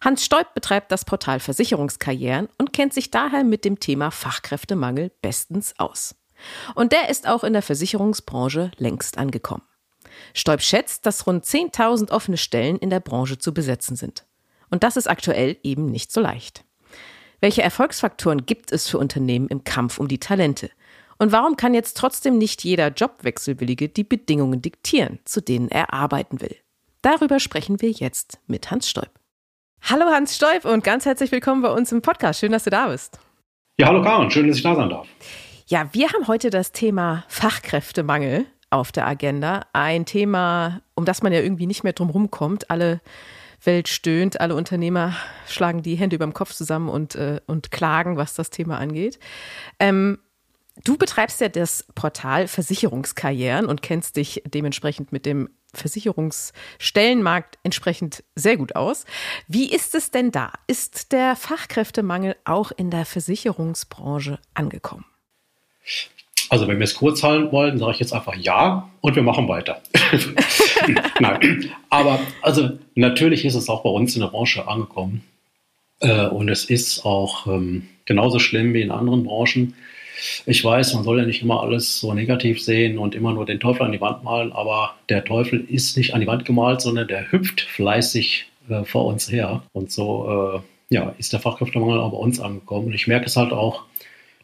[0.00, 5.74] Hans Stoib betreibt das Portal Versicherungskarrieren und kennt sich daher mit dem Thema Fachkräftemangel bestens
[5.78, 6.14] aus.
[6.74, 9.62] Und der ist auch in der Versicherungsbranche längst angekommen.
[10.34, 14.24] Stoib schätzt, dass rund 10.000 offene Stellen in der Branche zu besetzen sind.
[14.70, 16.64] Und das ist aktuell eben nicht so leicht.
[17.40, 20.70] Welche Erfolgsfaktoren gibt es für Unternehmen im Kampf um die Talente?
[21.18, 26.40] Und warum kann jetzt trotzdem nicht jeder Jobwechselwillige die Bedingungen diktieren, zu denen er arbeiten
[26.40, 26.56] will?
[27.02, 29.10] Darüber sprechen wir jetzt mit Hans Stoib.
[29.82, 32.40] Hallo Hans Stolp und ganz herzlich willkommen bei uns im Podcast.
[32.40, 33.18] Schön, dass du da bist.
[33.78, 35.06] Ja, hallo Karin, schön, dass ich da sein darf.
[35.66, 39.66] Ja, wir haben heute das Thema Fachkräftemangel auf der Agenda.
[39.72, 42.70] Ein Thema, um das man ja irgendwie nicht mehr drum rumkommt.
[42.70, 43.00] Alle
[43.64, 48.16] Welt stöhnt, alle Unternehmer schlagen die Hände über dem Kopf zusammen und, äh, und klagen,
[48.16, 49.18] was das Thema angeht.
[49.80, 50.18] Ähm,
[50.84, 58.56] du betreibst ja das Portal Versicherungskarrieren und kennst dich dementsprechend mit dem Versicherungsstellenmarkt entsprechend sehr
[58.56, 59.04] gut aus.
[59.48, 60.52] Wie ist es denn da?
[60.66, 65.04] Ist der Fachkräftemangel auch in der Versicherungsbranche angekommen?
[66.48, 69.48] Also wenn wir es kurz halten wollen, sage ich jetzt einfach ja und wir machen
[69.48, 69.82] weiter.
[71.20, 75.24] Nein, aber also natürlich ist es auch bei uns in der Branche angekommen
[76.00, 79.74] äh, und es ist auch ähm, genauso schlimm wie in anderen Branchen.
[80.46, 83.60] Ich weiß, man soll ja nicht immer alles so negativ sehen und immer nur den
[83.60, 87.06] Teufel an die Wand malen, aber der Teufel ist nicht an die Wand gemalt, sondern
[87.06, 89.62] der hüpft fleißig äh, vor uns her.
[89.72, 92.86] Und so äh, ja, ist der Fachkräftemangel auch bei uns angekommen.
[92.88, 93.84] Und ich merke es halt auch,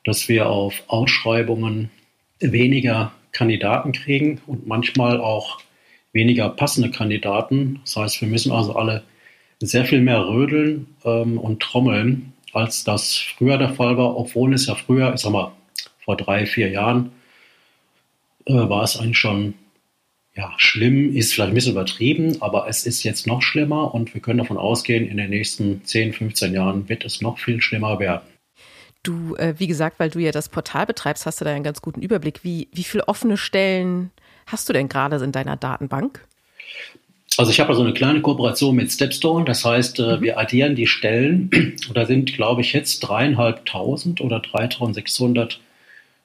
[0.04, 1.90] dass wir auf Ausschreibungen
[2.40, 5.60] weniger Kandidaten kriegen und manchmal auch
[6.12, 7.80] weniger passende Kandidaten.
[7.84, 9.02] Das heißt, wir müssen also alle
[9.60, 14.66] sehr viel mehr rödeln ähm, und trommeln, als das früher der Fall war, obwohl es
[14.66, 15.52] ja früher, ich sag mal,
[16.04, 17.12] vor drei, vier Jahren
[18.46, 19.54] äh, war es eigentlich schon
[20.36, 24.20] ja, schlimm, ist vielleicht ein bisschen übertrieben, aber es ist jetzt noch schlimmer und wir
[24.20, 28.33] können davon ausgehen, in den nächsten 10, 15 Jahren wird es noch viel schlimmer werden.
[29.04, 31.80] Du, äh, wie gesagt, weil du ja das Portal betreibst, hast du da einen ganz
[31.80, 32.42] guten Überblick.
[32.42, 34.10] Wie, wie viele offene Stellen
[34.46, 36.26] hast du denn gerade in deiner Datenbank?
[37.36, 39.44] Also ich habe da so eine kleine Kooperation mit Stepstone.
[39.44, 40.22] Das heißt, äh, mhm.
[40.22, 41.50] wir addieren die Stellen.
[41.88, 45.60] Und da sind, glaube ich, jetzt dreieinhalbtausend oder 3600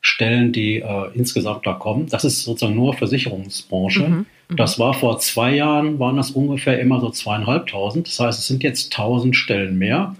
[0.01, 2.07] Stellen, die äh, insgesamt da kommen.
[2.07, 4.07] Das ist sozusagen nur Versicherungsbranche.
[4.07, 4.25] Mhm.
[4.49, 4.55] Mhm.
[4.55, 8.07] Das war vor zwei Jahren, waren das ungefähr immer so zweieinhalbtausend.
[8.07, 10.15] Das heißt, es sind jetzt tausend Stellen mehr.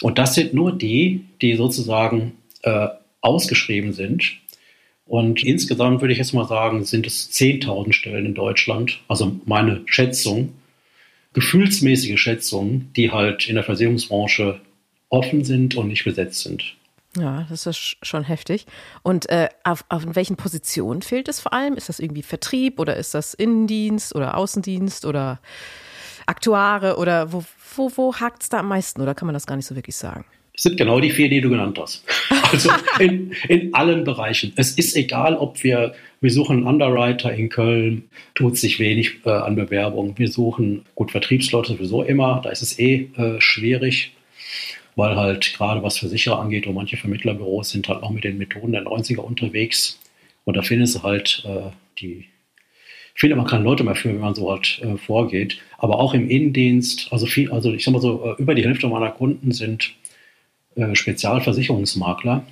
[0.00, 2.88] Und das sind nur die, die sozusagen äh,
[3.20, 4.32] ausgeschrieben sind.
[5.06, 9.00] Und insgesamt würde ich jetzt mal sagen, sind es 10.000 Stellen in Deutschland.
[9.08, 10.54] Also meine Schätzung,
[11.34, 14.60] gefühlsmäßige Schätzung, die halt in der Versicherungsbranche
[15.08, 16.74] offen sind und nicht besetzt sind.
[17.18, 18.64] Ja, das ist schon heftig.
[19.02, 21.74] Und äh, auf, auf welchen Positionen fehlt es vor allem?
[21.74, 25.40] Ist das irgendwie Vertrieb oder ist das Innendienst oder Außendienst oder
[26.24, 27.44] Aktuare oder wo,
[27.76, 29.96] wo, wo hakt es da am meisten oder kann man das gar nicht so wirklich
[29.96, 30.24] sagen?
[30.54, 32.04] Es sind genau die vier, die du genannt hast.
[32.52, 34.52] Also in, in allen Bereichen.
[34.56, 39.30] Es ist egal, ob wir, wir suchen einen Underwriter in Köln, tut sich wenig äh,
[39.30, 40.18] an Bewerbungen.
[40.18, 44.12] Wir suchen, gut, Vertriebsleute sowieso immer, da ist es eh äh, schwierig
[44.96, 48.72] weil halt gerade was Versicherer angeht und manche Vermittlerbüros sind halt auch mit den Methoden
[48.72, 49.98] der 90er unterwegs.
[50.44, 52.26] Und da findest du halt äh, die,
[53.14, 55.58] finde man keine Leute mehr für, wenn man so halt äh, vorgeht.
[55.78, 58.88] Aber auch im Innendienst, also viel, also ich sag mal so, äh, über die Hälfte
[58.88, 59.92] meiner Kunden sind
[60.74, 62.44] äh, Spezialversicherungsmakler.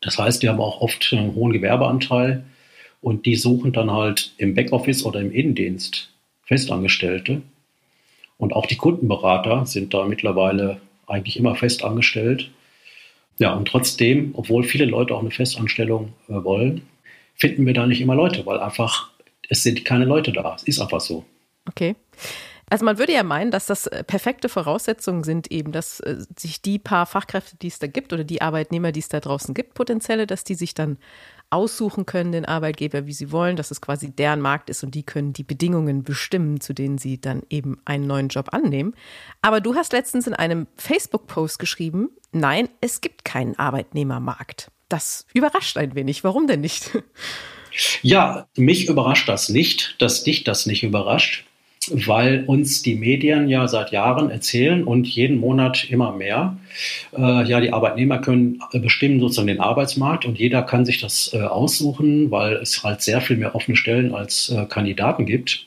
[0.00, 2.44] Das heißt, die haben auch oft einen hohen Gewerbeanteil
[3.00, 6.10] und die suchen dann halt im Backoffice oder im Innendienst
[6.42, 7.42] Festangestellte.
[8.36, 12.50] Und auch die Kundenberater sind da mittlerweile eigentlich immer fest angestellt.
[13.38, 16.82] Ja, und trotzdem, obwohl viele Leute auch eine Festanstellung äh, wollen,
[17.34, 19.10] finden wir da nicht immer Leute, weil einfach
[19.48, 20.54] es sind keine Leute da.
[20.56, 21.24] Es ist einfach so.
[21.68, 21.96] Okay.
[22.70, 26.62] Also man würde ja meinen, dass das äh, perfekte Voraussetzungen sind, eben, dass äh, sich
[26.62, 29.74] die paar Fachkräfte, die es da gibt, oder die Arbeitnehmer, die es da draußen gibt,
[29.74, 30.98] potenzielle, dass die sich dann
[31.50, 35.04] aussuchen können, den Arbeitgeber, wie sie wollen, dass es quasi deren Markt ist und die
[35.04, 38.94] können die Bedingungen bestimmen, zu denen sie dann eben einen neuen Job annehmen.
[39.42, 44.70] Aber du hast letztens in einem Facebook-Post geschrieben, nein, es gibt keinen Arbeitnehmermarkt.
[44.88, 46.24] Das überrascht ein wenig.
[46.24, 46.90] Warum denn nicht?
[48.02, 51.44] Ja, mich überrascht das nicht, dass dich das nicht überrascht
[51.90, 56.56] weil uns die Medien ja seit Jahren erzählen und jeden Monat immer mehr.
[57.16, 61.40] Äh, ja, die Arbeitnehmer können bestimmen sozusagen den Arbeitsmarkt und jeder kann sich das äh,
[61.40, 65.66] aussuchen, weil es halt sehr viel mehr offene Stellen als äh, Kandidaten gibt.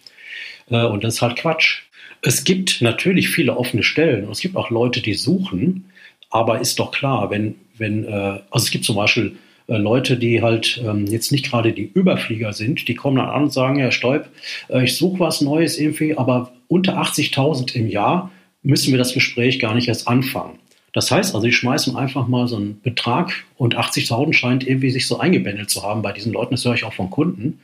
[0.70, 1.84] Äh, und das ist halt Quatsch.
[2.22, 5.86] Es gibt natürlich viele offene Stellen und es gibt auch Leute, die suchen,
[6.30, 10.42] aber ist doch klar, wenn, wenn, äh, also es gibt zum Beispiel äh, Leute, die
[10.42, 13.92] halt ähm, jetzt nicht gerade die Überflieger sind, die kommen dann an und sagen, Herr
[13.92, 14.26] Stoib,
[14.70, 18.32] äh, ich suche was Neues irgendwie, aber unter 80.000 im Jahr
[18.64, 20.60] müssen wir das Gespräch gar nicht erst anfangen.
[20.94, 25.06] Das heißt also, die schmeißen einfach mal so einen Betrag und 80.000 scheint irgendwie sich
[25.06, 27.60] so eingebändelt zu haben bei diesen Leuten, das höre ich auch von Kunden,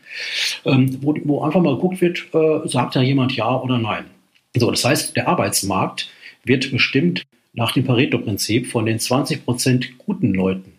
[0.65, 4.05] ähm, wo, wo, einfach mal geguckt wird, äh, sagt da jemand ja oder nein.
[4.55, 6.09] So, das heißt, der Arbeitsmarkt
[6.43, 10.72] wird bestimmt nach dem Pareto-Prinzip von den 20 Prozent guten Leuten.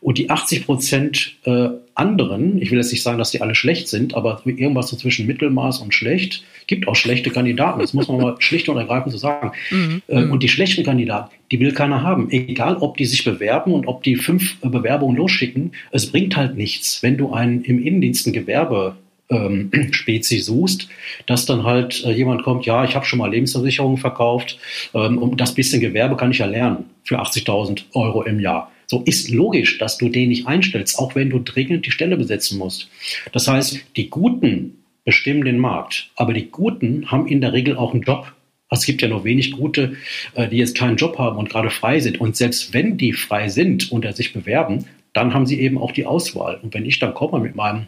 [0.00, 3.88] Und die 80 Prozent äh, anderen, ich will jetzt nicht sagen, dass die alle schlecht
[3.88, 7.80] sind, aber irgendwas so zwischen Mittelmaß und schlecht, gibt auch schlechte Kandidaten.
[7.80, 9.52] Das muss man mal schlicht und ergreifend so sagen.
[9.70, 10.02] Mhm.
[10.08, 12.30] Äh, und die schlechten Kandidaten, die will keiner haben.
[12.30, 16.56] Egal, ob die sich bewerben und ob die fünf äh, Bewerbungen losschicken, es bringt halt
[16.56, 18.96] nichts, wenn du einen im Innendienst ein Gewerbe
[19.30, 20.88] ähm, Spezi suchst,
[21.26, 24.58] dass dann halt äh, jemand kommt, ja, ich habe schon mal Lebensversicherungen verkauft
[24.94, 28.70] ähm, und das bisschen Gewerbe kann ich ja lernen für 80.000 Euro im Jahr.
[28.90, 32.58] So ist logisch, dass du den nicht einstellst, auch wenn du dringend die Stelle besetzen
[32.58, 32.90] musst.
[33.30, 37.94] Das heißt, die Guten bestimmen den Markt, aber die Guten haben in der Regel auch
[37.94, 38.32] einen Job.
[38.68, 39.94] Also es gibt ja noch wenig Gute,
[40.34, 42.20] äh, die jetzt keinen Job haben und gerade frei sind.
[42.20, 46.06] Und selbst wenn die frei sind und sich bewerben, dann haben sie eben auch die
[46.06, 46.58] Auswahl.
[46.60, 47.86] Und wenn ich dann komme mit meinem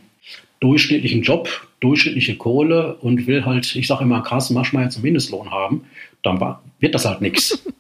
[0.60, 5.84] durchschnittlichen Job, durchschnittliche Kohle und will halt, ich sage immer, Carsten Maschmeyer zum Mindestlohn haben,
[6.22, 6.38] dann
[6.78, 7.60] wird das halt nichts.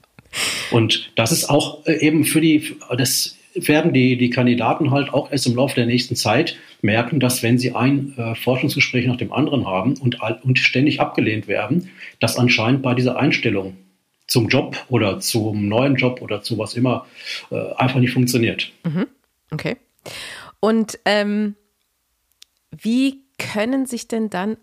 [0.70, 5.30] Und das ist auch äh, eben für die, das werden die, die Kandidaten halt auch
[5.30, 9.32] erst im Laufe der nächsten Zeit merken, dass wenn sie ein äh, Forschungsgespräch nach dem
[9.32, 13.76] anderen haben und, und ständig abgelehnt werden, dass anscheinend bei dieser Einstellung
[14.26, 17.06] zum Job oder zum neuen Job oder zu was immer
[17.50, 18.72] äh, einfach nicht funktioniert.
[18.84, 19.06] Mhm.
[19.50, 19.76] Okay.
[20.60, 21.56] Und ähm,
[22.70, 24.56] wie können sich denn dann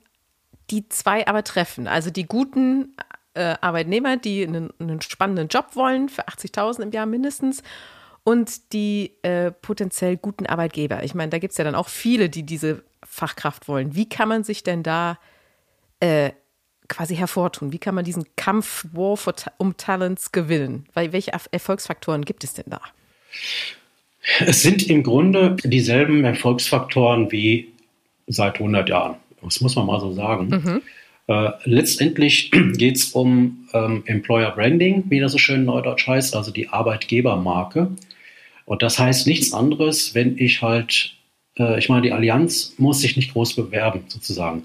[0.71, 1.88] die zwei aber treffen?
[1.88, 2.95] Also die guten
[3.39, 7.63] äh, Arbeitnehmer, die einen, einen, spannenden Job wollen, für 80.000 im Jahr mindestens,
[8.25, 11.04] und die äh, potenziell guten Arbeitgeber.
[11.04, 13.95] Ich meine, da gibt es ja dann auch viele, die diese Fachkraft wollen.
[13.95, 15.17] Wie kann man sich denn da
[16.02, 16.32] äh,
[16.89, 17.71] quasi hervortun?
[17.71, 20.86] Wie kann man diesen Kampf War for, um Talents gewinnen?
[20.93, 22.82] Weil welche Erfolgsfaktoren gibt es denn da?
[24.39, 27.71] Es sind im Grunde dieselben Erfolgsfaktoren wie
[28.28, 29.15] seit 100 Jahren.
[29.41, 30.49] Das muss man mal so sagen.
[30.49, 30.82] Mhm.
[31.29, 36.51] Äh, letztendlich geht es um ähm, Employer Branding, wie das so schön neudeutsch heißt, also
[36.51, 37.91] die Arbeitgebermarke.
[38.65, 41.13] Und das heißt nichts anderes, wenn ich halt,
[41.59, 44.63] äh, ich meine, die Allianz muss sich nicht groß bewerben, sozusagen.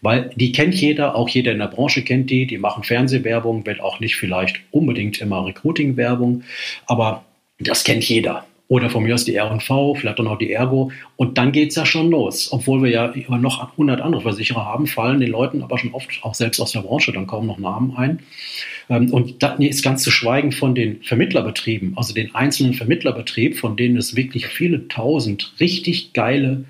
[0.00, 3.80] Weil die kennt jeder, auch jeder in der Branche kennt die, die machen Fernsehwerbung, wenn
[3.80, 6.44] auch nicht vielleicht unbedingt immer Recruiting-Werbung,
[6.86, 7.26] aber
[7.58, 8.46] das kennt jeder.
[8.68, 10.90] Oder von mir aus die R&V, vielleicht auch noch die Ergo.
[11.14, 12.52] Und dann geht's ja schon los.
[12.52, 16.10] Obwohl wir ja immer noch 100 andere Versicherer haben, fallen den Leuten aber schon oft,
[16.22, 18.20] auch selbst aus der Branche, dann kaum noch Namen ein.
[18.88, 23.76] Ähm, und dann ist ganz zu schweigen von den Vermittlerbetrieben, also den einzelnen Vermittlerbetrieb, von
[23.76, 26.64] denen es wirklich viele tausend richtig geile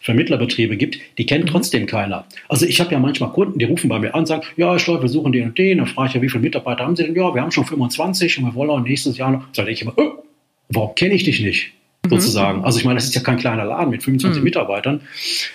[0.00, 2.26] Vermittlerbetriebe gibt, die kennt trotzdem keiner.
[2.48, 4.84] Also ich habe ja manchmal Kunden, die rufen bei mir an und sagen, ja, ich
[4.84, 5.78] glaube, wir suchen den und den.
[5.78, 7.14] Dann frage ich ja, wie viele Mitarbeiter haben Sie denn?
[7.14, 9.44] Ja, wir haben schon 25 und wir wollen auch nächstes Jahr noch.
[9.52, 10.22] Sage ich immer, oh,
[10.74, 11.72] warum kenne ich dich nicht?
[12.04, 12.10] Mhm.
[12.10, 12.64] Sozusagen.
[12.64, 14.44] Also ich meine, das ist ja kein kleiner Laden mit 25 mhm.
[14.44, 15.00] Mitarbeitern.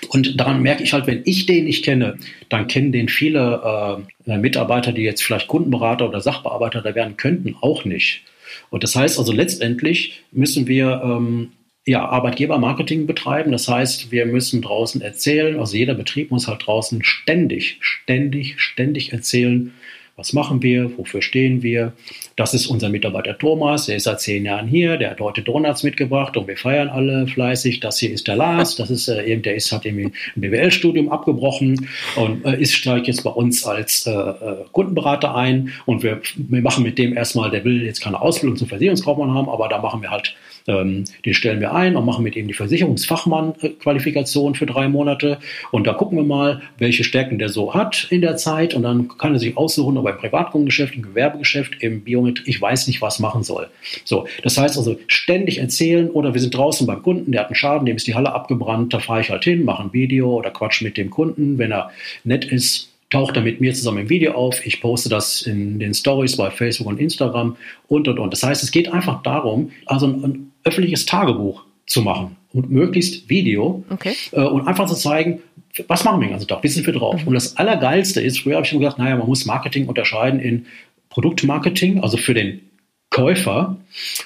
[0.10, 2.17] Und daran merke ich halt, wenn ich den nicht kenne,
[2.49, 7.56] dann kennen den viele äh, Mitarbeiter, die jetzt vielleicht Kundenberater oder Sachbearbeiter da werden könnten,
[7.62, 8.23] auch nicht.
[8.69, 11.51] Und das heißt also letztendlich müssen wir ähm,
[11.86, 13.51] ja, Arbeitgebermarketing betreiben.
[13.51, 19.13] Das heißt, wir müssen draußen erzählen, also jeder Betrieb muss halt draußen ständig, ständig, ständig
[19.13, 19.73] erzählen,
[20.17, 20.97] was machen wir?
[20.97, 21.93] Wofür stehen wir?
[22.36, 23.86] Das ist unser Mitarbeiter Thomas.
[23.86, 24.97] Der ist seit zehn Jahren hier.
[24.97, 27.82] Der hat heute Donuts mitgebracht und wir feiern alle fleißig.
[27.82, 28.75] Das hier ist der Lars.
[28.75, 33.23] Das ist, äh, der ist, hat irgendwie ein BWL-Studium abgebrochen und äh, ist steigt jetzt
[33.23, 35.71] bei uns als äh, äh, Kundenberater ein.
[35.86, 39.47] Und wir, wir machen mit dem erstmal, der will jetzt keine Ausbildung zum Versicherungskaufmann haben,
[39.47, 40.36] aber da machen wir halt
[40.67, 45.39] ähm, den stellen wir ein und machen mit ihm die Versicherungsfachmann-Qualifikation für drei Monate.
[45.71, 48.73] Und da gucken wir mal, welche Stärken der so hat in der Zeit.
[48.73, 52.62] Und dann kann er sich aussuchen, ob er im Privatkundengeschäft, im Gewerbegeschäft, im Biometrie, ich
[52.62, 53.67] weiß nicht, was machen soll.
[54.03, 57.56] So, das heißt also ständig erzählen oder wir sind draußen beim Kunden, der hat einen
[57.56, 60.51] Schaden, dem ist die Halle abgebrannt, da fahre ich halt hin, mache ein Video oder
[60.51, 61.58] quatsch mit dem Kunden.
[61.58, 61.91] Wenn er
[62.23, 64.65] nett ist, taucht er mit mir zusammen im Video auf.
[64.65, 67.56] Ich poste das in den Stories bei Facebook und Instagram
[67.88, 68.34] und, und, und.
[68.34, 73.86] Das heißt, es geht einfach darum, also ein, öffentliches Tagebuch zu machen und möglichst Video
[73.89, 74.13] okay.
[74.34, 75.39] äh, und einfach zu zeigen,
[75.88, 77.22] was machen wir den ganzen Tag, wie sind wir drauf.
[77.22, 77.30] Mhm.
[77.30, 80.65] Und das Allergeilste ist, früher habe ich immer gesagt, naja, man muss Marketing unterscheiden in
[81.10, 82.62] Produktmarketing, also für den
[83.10, 83.78] Käufer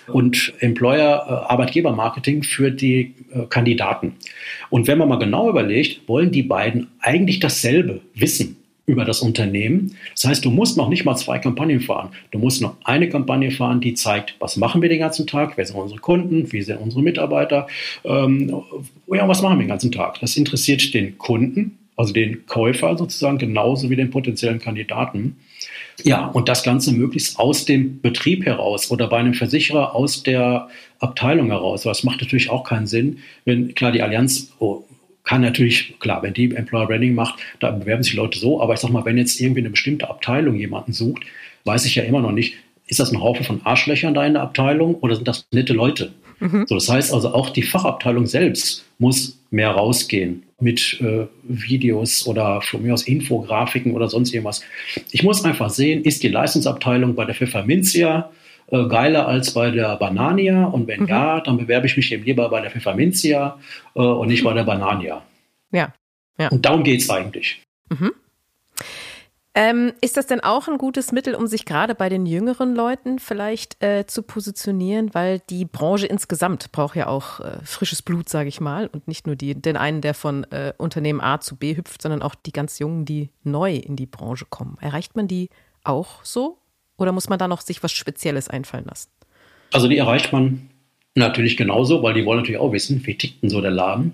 [0.08, 4.16] und Employer, äh, Arbeitgebermarketing für die äh, Kandidaten.
[4.72, 8.58] Und wenn man mal genau überlegt, wollen die beiden eigentlich dasselbe wissen
[8.92, 9.96] über das Unternehmen.
[10.14, 12.10] Das heißt, du musst noch nicht mal zwei Kampagnen fahren.
[12.32, 15.66] Du musst noch eine Kampagne fahren, die zeigt, was machen wir den ganzen Tag, wer
[15.66, 17.68] sind unsere Kunden, wie sind unsere Mitarbeiter,
[18.04, 18.64] ähm,
[19.08, 20.20] ja, was machen wir den ganzen Tag.
[20.20, 25.38] Das interessiert den Kunden, also den Käufer sozusagen, genauso wie den potenziellen Kandidaten.
[26.04, 30.68] Ja, und das Ganze möglichst aus dem Betrieb heraus oder bei einem Versicherer aus der
[31.00, 31.84] Abteilung heraus.
[31.84, 34.84] Das macht natürlich auch keinen Sinn, wenn klar die Allianz oh,
[35.24, 38.80] kann natürlich, klar, wenn die Employer Branding macht, da bewerben sich Leute so, aber ich
[38.80, 41.24] sag mal, wenn jetzt irgendwie eine bestimmte Abteilung jemanden sucht,
[41.66, 42.56] weiß ich ja immer noch nicht,
[42.88, 46.12] ist das ein Haufen von Arschlöchern da in der Abteilung oder sind das nette Leute?
[46.40, 46.66] Mhm.
[46.68, 52.62] So, das heißt also, auch die Fachabteilung selbst muss mehr rausgehen mit äh, Videos oder
[52.62, 54.62] von mir aus Infografiken oder sonst irgendwas.
[55.12, 58.32] Ich muss einfach sehen, ist die Leistungsabteilung bei der Pfefferminzia
[58.72, 60.66] äh, geiler als bei der Banania?
[60.66, 61.08] Und wenn mhm.
[61.08, 63.60] ja, dann bewerbe ich mich eben lieber bei der Pfefferminzia
[63.96, 65.22] äh, und nicht bei der Banania.
[65.72, 65.94] Ja.
[66.38, 66.50] ja.
[66.50, 67.62] Und darum geht es eigentlich.
[67.90, 68.12] Mhm.
[69.54, 73.20] Ähm, ist das denn auch ein gutes Mittel, um sich gerade bei den jüngeren Leuten
[73.20, 75.14] vielleicht äh, zu positionieren?
[75.14, 78.88] Weil die Branche insgesamt braucht ja auch äh, frisches Blut, sage ich mal.
[78.88, 82.22] Und nicht nur die, den einen, der von äh, Unternehmen A zu B hüpft, sondern
[82.22, 84.78] auch die ganz Jungen, die neu in die Branche kommen.
[84.80, 85.50] Erreicht man die
[85.84, 86.61] auch so?
[87.02, 89.10] Oder muss man da noch sich was Spezielles einfallen lassen?
[89.74, 90.70] Also die erreicht man
[91.16, 94.14] natürlich genauso, weil die wollen natürlich auch wissen, wie tickt denn so der Laden.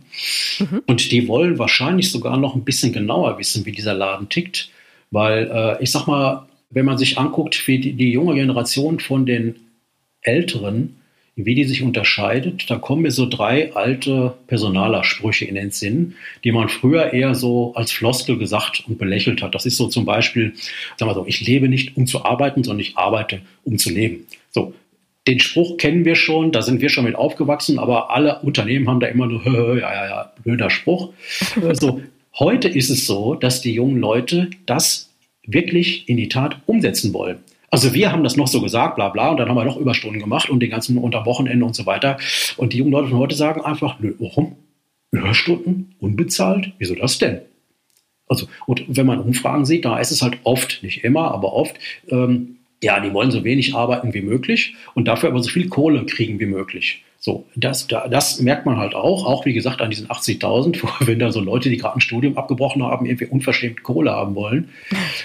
[0.59, 0.81] Mhm.
[0.87, 4.69] Und die wollen wahrscheinlich sogar noch ein bisschen genauer wissen, wie dieser Laden tickt.
[5.11, 9.25] Weil äh, ich sag mal, wenn man sich anguckt, wie die, die junge Generation von
[9.25, 9.55] den
[10.21, 10.96] Älteren
[11.37, 16.51] wie die sich unterscheidet, da kommen mir so drei alte Personalersprüche in den Sinn, die
[16.51, 19.53] man früher eher so als Floskel gesagt und belächelt hat.
[19.53, 20.53] Das ist so zum Beispiel,
[20.97, 24.25] sagen wir so, ich lebe nicht, um zu arbeiten, sondern ich arbeite, um zu leben.
[24.49, 24.73] So.
[25.27, 28.99] Den Spruch kennen wir schon, da sind wir schon mit aufgewachsen, aber alle Unternehmen haben
[28.99, 29.45] da immer nur,
[29.77, 31.13] ja, ja, ja, blöder Spruch.
[31.73, 32.01] so,
[32.39, 35.11] heute ist es so, dass die jungen Leute das
[35.45, 37.37] wirklich in die Tat umsetzen wollen.
[37.69, 40.21] Also wir haben das noch so gesagt, bla bla, und dann haben wir noch Überstunden
[40.21, 42.17] gemacht und den ganzen unter Wochenende und so weiter.
[42.55, 44.55] Und die jungen Leute von heute sagen einfach, nö, warum?
[45.11, 45.95] Überstunden?
[45.99, 46.71] Unbezahlt?
[46.77, 47.41] Wieso das denn?
[48.27, 51.75] Also, und wenn man Umfragen sieht, da ist es halt oft, nicht immer, aber oft,
[52.09, 56.05] ähm, ja, die wollen so wenig arbeiten wie möglich und dafür aber so viel Kohle
[56.05, 57.03] kriegen wie möglich.
[57.19, 61.31] So, das, das merkt man halt auch, auch wie gesagt an diesen 80.000, wenn da
[61.31, 64.69] so Leute, die gerade ein Studium abgebrochen haben, irgendwie unverschämt Kohle haben wollen.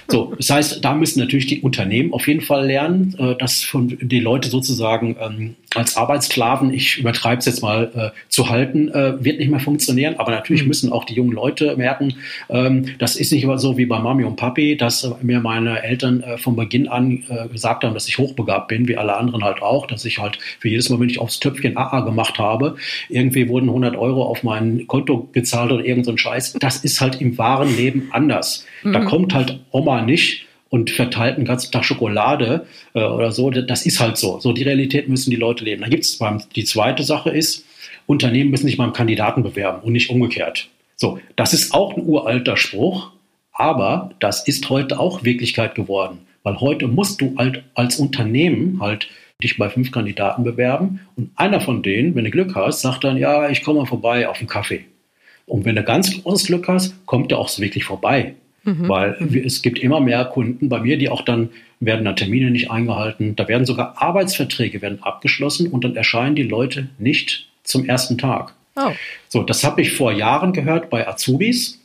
[0.09, 3.99] So, das heißt, da müssen natürlich die Unternehmen auf jeden Fall lernen, äh, dass von
[4.01, 9.23] die Leute sozusagen ähm, als Arbeitssklaven, ich übertreibe es jetzt mal, äh, zu halten, äh,
[9.25, 10.17] wird nicht mehr funktionieren.
[10.17, 10.69] Aber natürlich mhm.
[10.69, 12.15] müssen auch die jungen Leute merken,
[12.49, 16.25] ähm, das ist nicht immer so wie bei Mami und Papi, dass mir meine Eltern
[16.37, 20.05] von Beginn an gesagt haben, dass ich hochbegabt bin, wie alle anderen halt auch, dass
[20.05, 22.77] ich halt für jedes Mal, wenn ich aufs Töpfchen AA gemacht habe,
[23.09, 26.55] irgendwie wurden 100 Euro auf mein Konto gezahlt oder irgend so ein Scheiß.
[26.55, 28.67] Das ist halt im wahren Leben anders.
[28.83, 28.93] Mhm.
[28.93, 33.51] Da kommt halt Oma nicht und verteilt einen ganzen Tag Schokolade äh, oder so.
[33.51, 34.41] Das ist halt so.
[34.41, 35.83] So die Realität müssen die Leute leben.
[35.83, 36.19] Dann gibt es
[36.57, 37.67] die zweite Sache ist,
[38.07, 40.69] Unternehmen müssen sich beim Kandidaten bewerben und nicht umgekehrt.
[40.97, 43.11] So, das ist auch ein uralter Spruch,
[43.53, 46.21] aber das ist heute auch Wirklichkeit geworden.
[46.43, 49.09] Weil heute musst du halt als Unternehmen halt
[49.43, 53.17] dich bei fünf Kandidaten bewerben und einer von denen, wenn du Glück hast, sagt dann,
[53.17, 54.85] ja, ich komme mal vorbei auf einen Kaffee.
[55.47, 58.35] Und wenn du ganz großes Glück hast, kommt er auch so wirklich vorbei.
[58.65, 58.89] Mhm.
[58.89, 62.71] Weil es gibt immer mehr Kunden bei mir, die auch dann werden dann Termine nicht
[62.71, 63.35] eingehalten.
[63.35, 68.55] Da werden sogar Arbeitsverträge werden abgeschlossen und dann erscheinen die Leute nicht zum ersten Tag.
[68.77, 68.93] Oh.
[69.29, 71.82] So, das habe ich vor Jahren gehört bei Azubis.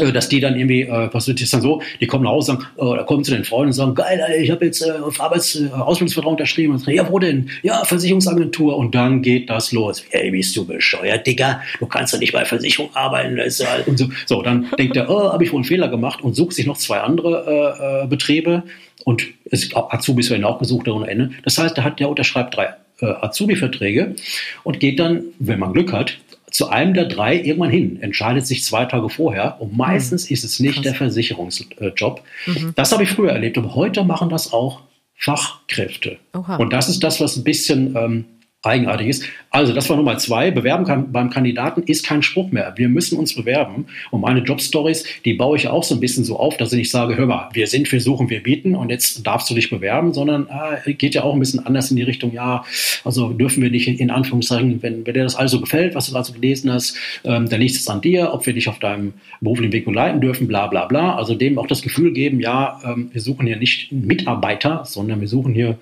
[0.00, 2.52] Äh, dass die dann irgendwie, äh, was wird das dann so, die kommen nach Hause
[2.52, 4.82] und sagen, äh, da kommen zu den Freunden und sagen, geil, Alter, ich habe jetzt
[4.82, 6.74] äh, auf Arbeits äh, Ausbildungsvertrag unterschrieben.
[6.74, 7.50] Und sagen, ja, wo denn?
[7.62, 8.76] Ja, Versicherungsagentur.
[8.76, 10.04] Und dann geht das los.
[10.10, 11.62] Ey, bist du bescheuert, Digga?
[11.78, 13.36] Du kannst doch nicht bei Versicherung arbeiten.
[13.36, 14.08] Das ist halt und so.
[14.26, 16.76] so, dann denkt er, oh, habe ich wohl einen Fehler gemacht und sucht sich noch
[16.76, 18.64] zwei andere äh, äh, Betriebe.
[19.04, 21.30] Und es, Azubis werden auch gesucht ohne Ende.
[21.44, 24.16] Das heißt, der, hat, der unterschreibt drei äh, Azubi-Verträge
[24.64, 26.18] und geht dann, wenn man Glück hat,
[26.50, 30.34] zu einem der drei irgendwann hin, entscheidet sich zwei Tage vorher und meistens mhm.
[30.34, 30.82] ist es nicht Krass.
[30.84, 32.22] der Versicherungsjob.
[32.46, 32.72] Mhm.
[32.74, 34.82] Das habe ich früher erlebt, aber heute machen das auch
[35.14, 36.18] Fachkräfte.
[36.34, 36.56] Oha.
[36.56, 38.24] Und das ist das, was ein bisschen ähm,
[38.68, 39.24] eigenartig ist.
[39.50, 40.50] Also, das war Nummer zwei.
[40.50, 42.74] Bewerben kann, beim Kandidaten ist kein Spruch mehr.
[42.76, 43.86] Wir müssen uns bewerben.
[44.10, 46.90] Und meine Jobstories, die baue ich auch so ein bisschen so auf, dass ich nicht
[46.90, 50.12] sage, hör mal, wir sind, wir suchen, wir bieten und jetzt darfst du dich bewerben,
[50.12, 50.48] sondern
[50.84, 52.64] äh, geht ja auch ein bisschen anders in die Richtung, ja,
[53.04, 56.12] also dürfen wir nicht in, in Anführungszeichen, wenn, wenn dir das also gefällt, was du
[56.12, 59.72] dazu gelesen hast, ähm, dann liegt es an dir, ob wir dich auf deinem beruflichen
[59.72, 61.16] Weg begleiten dürfen, bla bla bla.
[61.16, 65.28] Also dem auch das Gefühl geben, ja, ähm, wir suchen hier nicht Mitarbeiter, sondern wir
[65.28, 65.78] suchen hier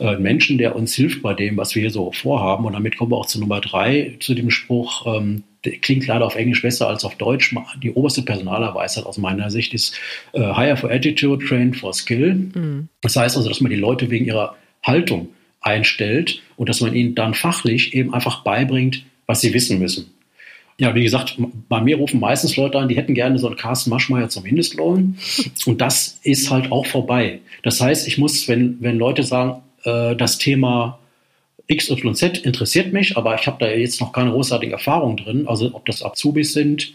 [0.00, 2.64] äh, Menschen, der uns hilft bei dem, was wir hier so vorhaben.
[2.64, 5.44] Und damit kommen wir auch zu Nummer drei, zu dem Spruch, ähm,
[5.82, 7.54] klingt leider auf Englisch besser als auf Deutsch.
[7.82, 9.98] Die oberste Personalerweisheit aus meiner Sicht ist
[10.32, 12.34] äh, Hire for Attitude, Train for Skill.
[12.34, 12.88] Mhm.
[13.00, 15.28] Das heißt also, dass man die Leute wegen ihrer Haltung
[15.60, 20.12] einstellt und dass man ihnen dann fachlich eben einfach beibringt, was sie wissen müssen.
[20.80, 21.36] Ja, wie gesagt,
[21.68, 25.18] bei mir rufen meistens Leute an, die hätten gerne so einen Carsten Maschmeyer zum Mindestlohn.
[25.66, 27.40] Und das ist halt auch vorbei.
[27.64, 31.00] Das heißt, ich muss, wenn, wenn Leute sagen, äh, das Thema
[31.70, 35.46] XYZ interessiert mich, aber ich habe da jetzt noch keine großartige Erfahrung drin.
[35.46, 36.92] Also ob das Azubis sind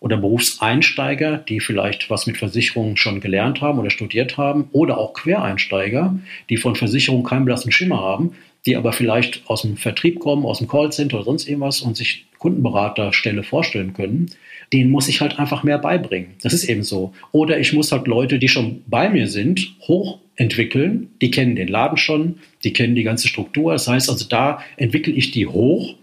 [0.00, 5.12] oder Berufseinsteiger, die vielleicht was mit Versicherungen schon gelernt haben oder studiert haben, oder auch
[5.12, 8.34] Quereinsteiger, die von Versicherungen keinen blassen Schimmer haben,
[8.66, 12.26] die aber vielleicht aus dem Vertrieb kommen, aus dem Callcenter oder sonst irgendwas und sich
[12.38, 14.30] Kundenberaterstelle vorstellen können,
[14.72, 16.34] denen muss ich halt einfach mehr beibringen.
[16.42, 17.12] Das ist eben so.
[17.32, 21.10] Oder ich muss halt Leute, die schon bei mir sind, hochentwickeln.
[21.20, 23.72] Die kennen den Laden schon, die kennen die ganze Struktur.
[23.72, 25.94] Das heißt also, da entwickle ich die hoch.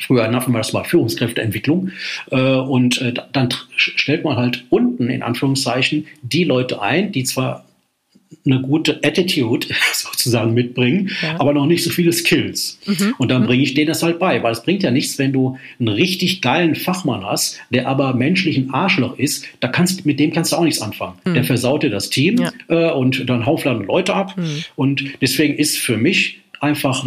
[0.00, 1.90] Früher nannten wir das mal Führungskräfteentwicklung.
[2.30, 7.64] Äh, und äh, dann stellt man halt unten in Anführungszeichen die Leute ein, die zwar
[8.44, 11.40] eine gute Attitude sozusagen mitbringen, ja.
[11.40, 12.78] aber noch nicht so viele Skills.
[12.86, 13.14] Mhm.
[13.18, 13.46] Und dann mhm.
[13.46, 16.40] bringe ich denen das halt bei, weil es bringt ja nichts, wenn du einen richtig
[16.42, 20.56] geilen Fachmann hast, der aber menschlich ein Arschloch ist, da kannst, mit dem kannst du
[20.56, 21.14] auch nichts anfangen.
[21.24, 21.34] Mhm.
[21.34, 22.52] Der versaut dir das Team ja.
[22.68, 24.36] äh, und dann haufladen Leute ab.
[24.36, 24.64] Mhm.
[24.76, 27.04] Und deswegen ist für mich einfach,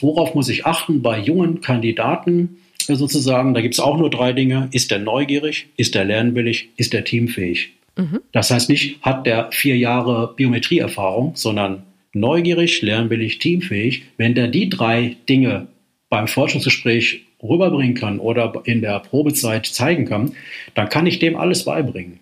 [0.00, 2.58] worauf muss ich achten bei jungen Kandidaten,
[2.88, 4.68] äh, sozusagen, da gibt es auch nur drei Dinge.
[4.72, 5.68] Ist der neugierig?
[5.76, 6.68] Ist der lernwillig?
[6.76, 7.72] Ist der teamfähig?
[7.96, 8.20] Mhm.
[8.32, 11.82] Das heißt nicht, hat der vier Jahre Biometrieerfahrung, sondern
[12.12, 14.04] neugierig, lernwillig, teamfähig.
[14.16, 15.68] Wenn der die drei Dinge
[16.08, 20.32] beim Forschungsgespräch rüberbringen kann oder in der Probezeit zeigen kann,
[20.74, 22.18] dann kann ich dem alles beibringen.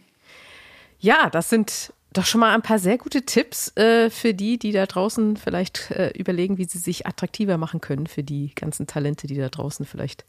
[0.98, 4.72] Ja, das sind doch schon mal ein paar sehr gute Tipps äh, für die, die
[4.72, 9.26] da draußen vielleicht äh, überlegen, wie sie sich attraktiver machen können für die ganzen Talente,
[9.26, 10.24] die da draußen vielleicht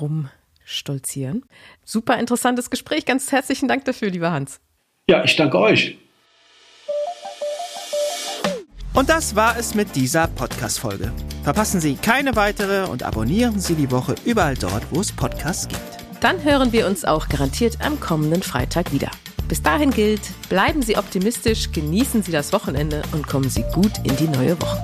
[0.00, 0.28] rum
[0.68, 1.44] stolzieren.
[1.84, 3.04] Super interessantes Gespräch.
[3.04, 4.60] Ganz herzlichen Dank dafür, lieber Hans.
[5.08, 5.96] Ja, ich danke euch.
[8.94, 11.12] Und das war es mit dieser Podcast-Folge.
[11.44, 15.80] Verpassen Sie keine weitere und abonnieren Sie die Woche überall dort, wo es Podcasts gibt.
[16.20, 19.10] Dann hören wir uns auch garantiert am kommenden Freitag wieder.
[19.48, 24.16] Bis dahin gilt, bleiben Sie optimistisch, genießen Sie das Wochenende und kommen Sie gut in
[24.16, 24.82] die neue Woche.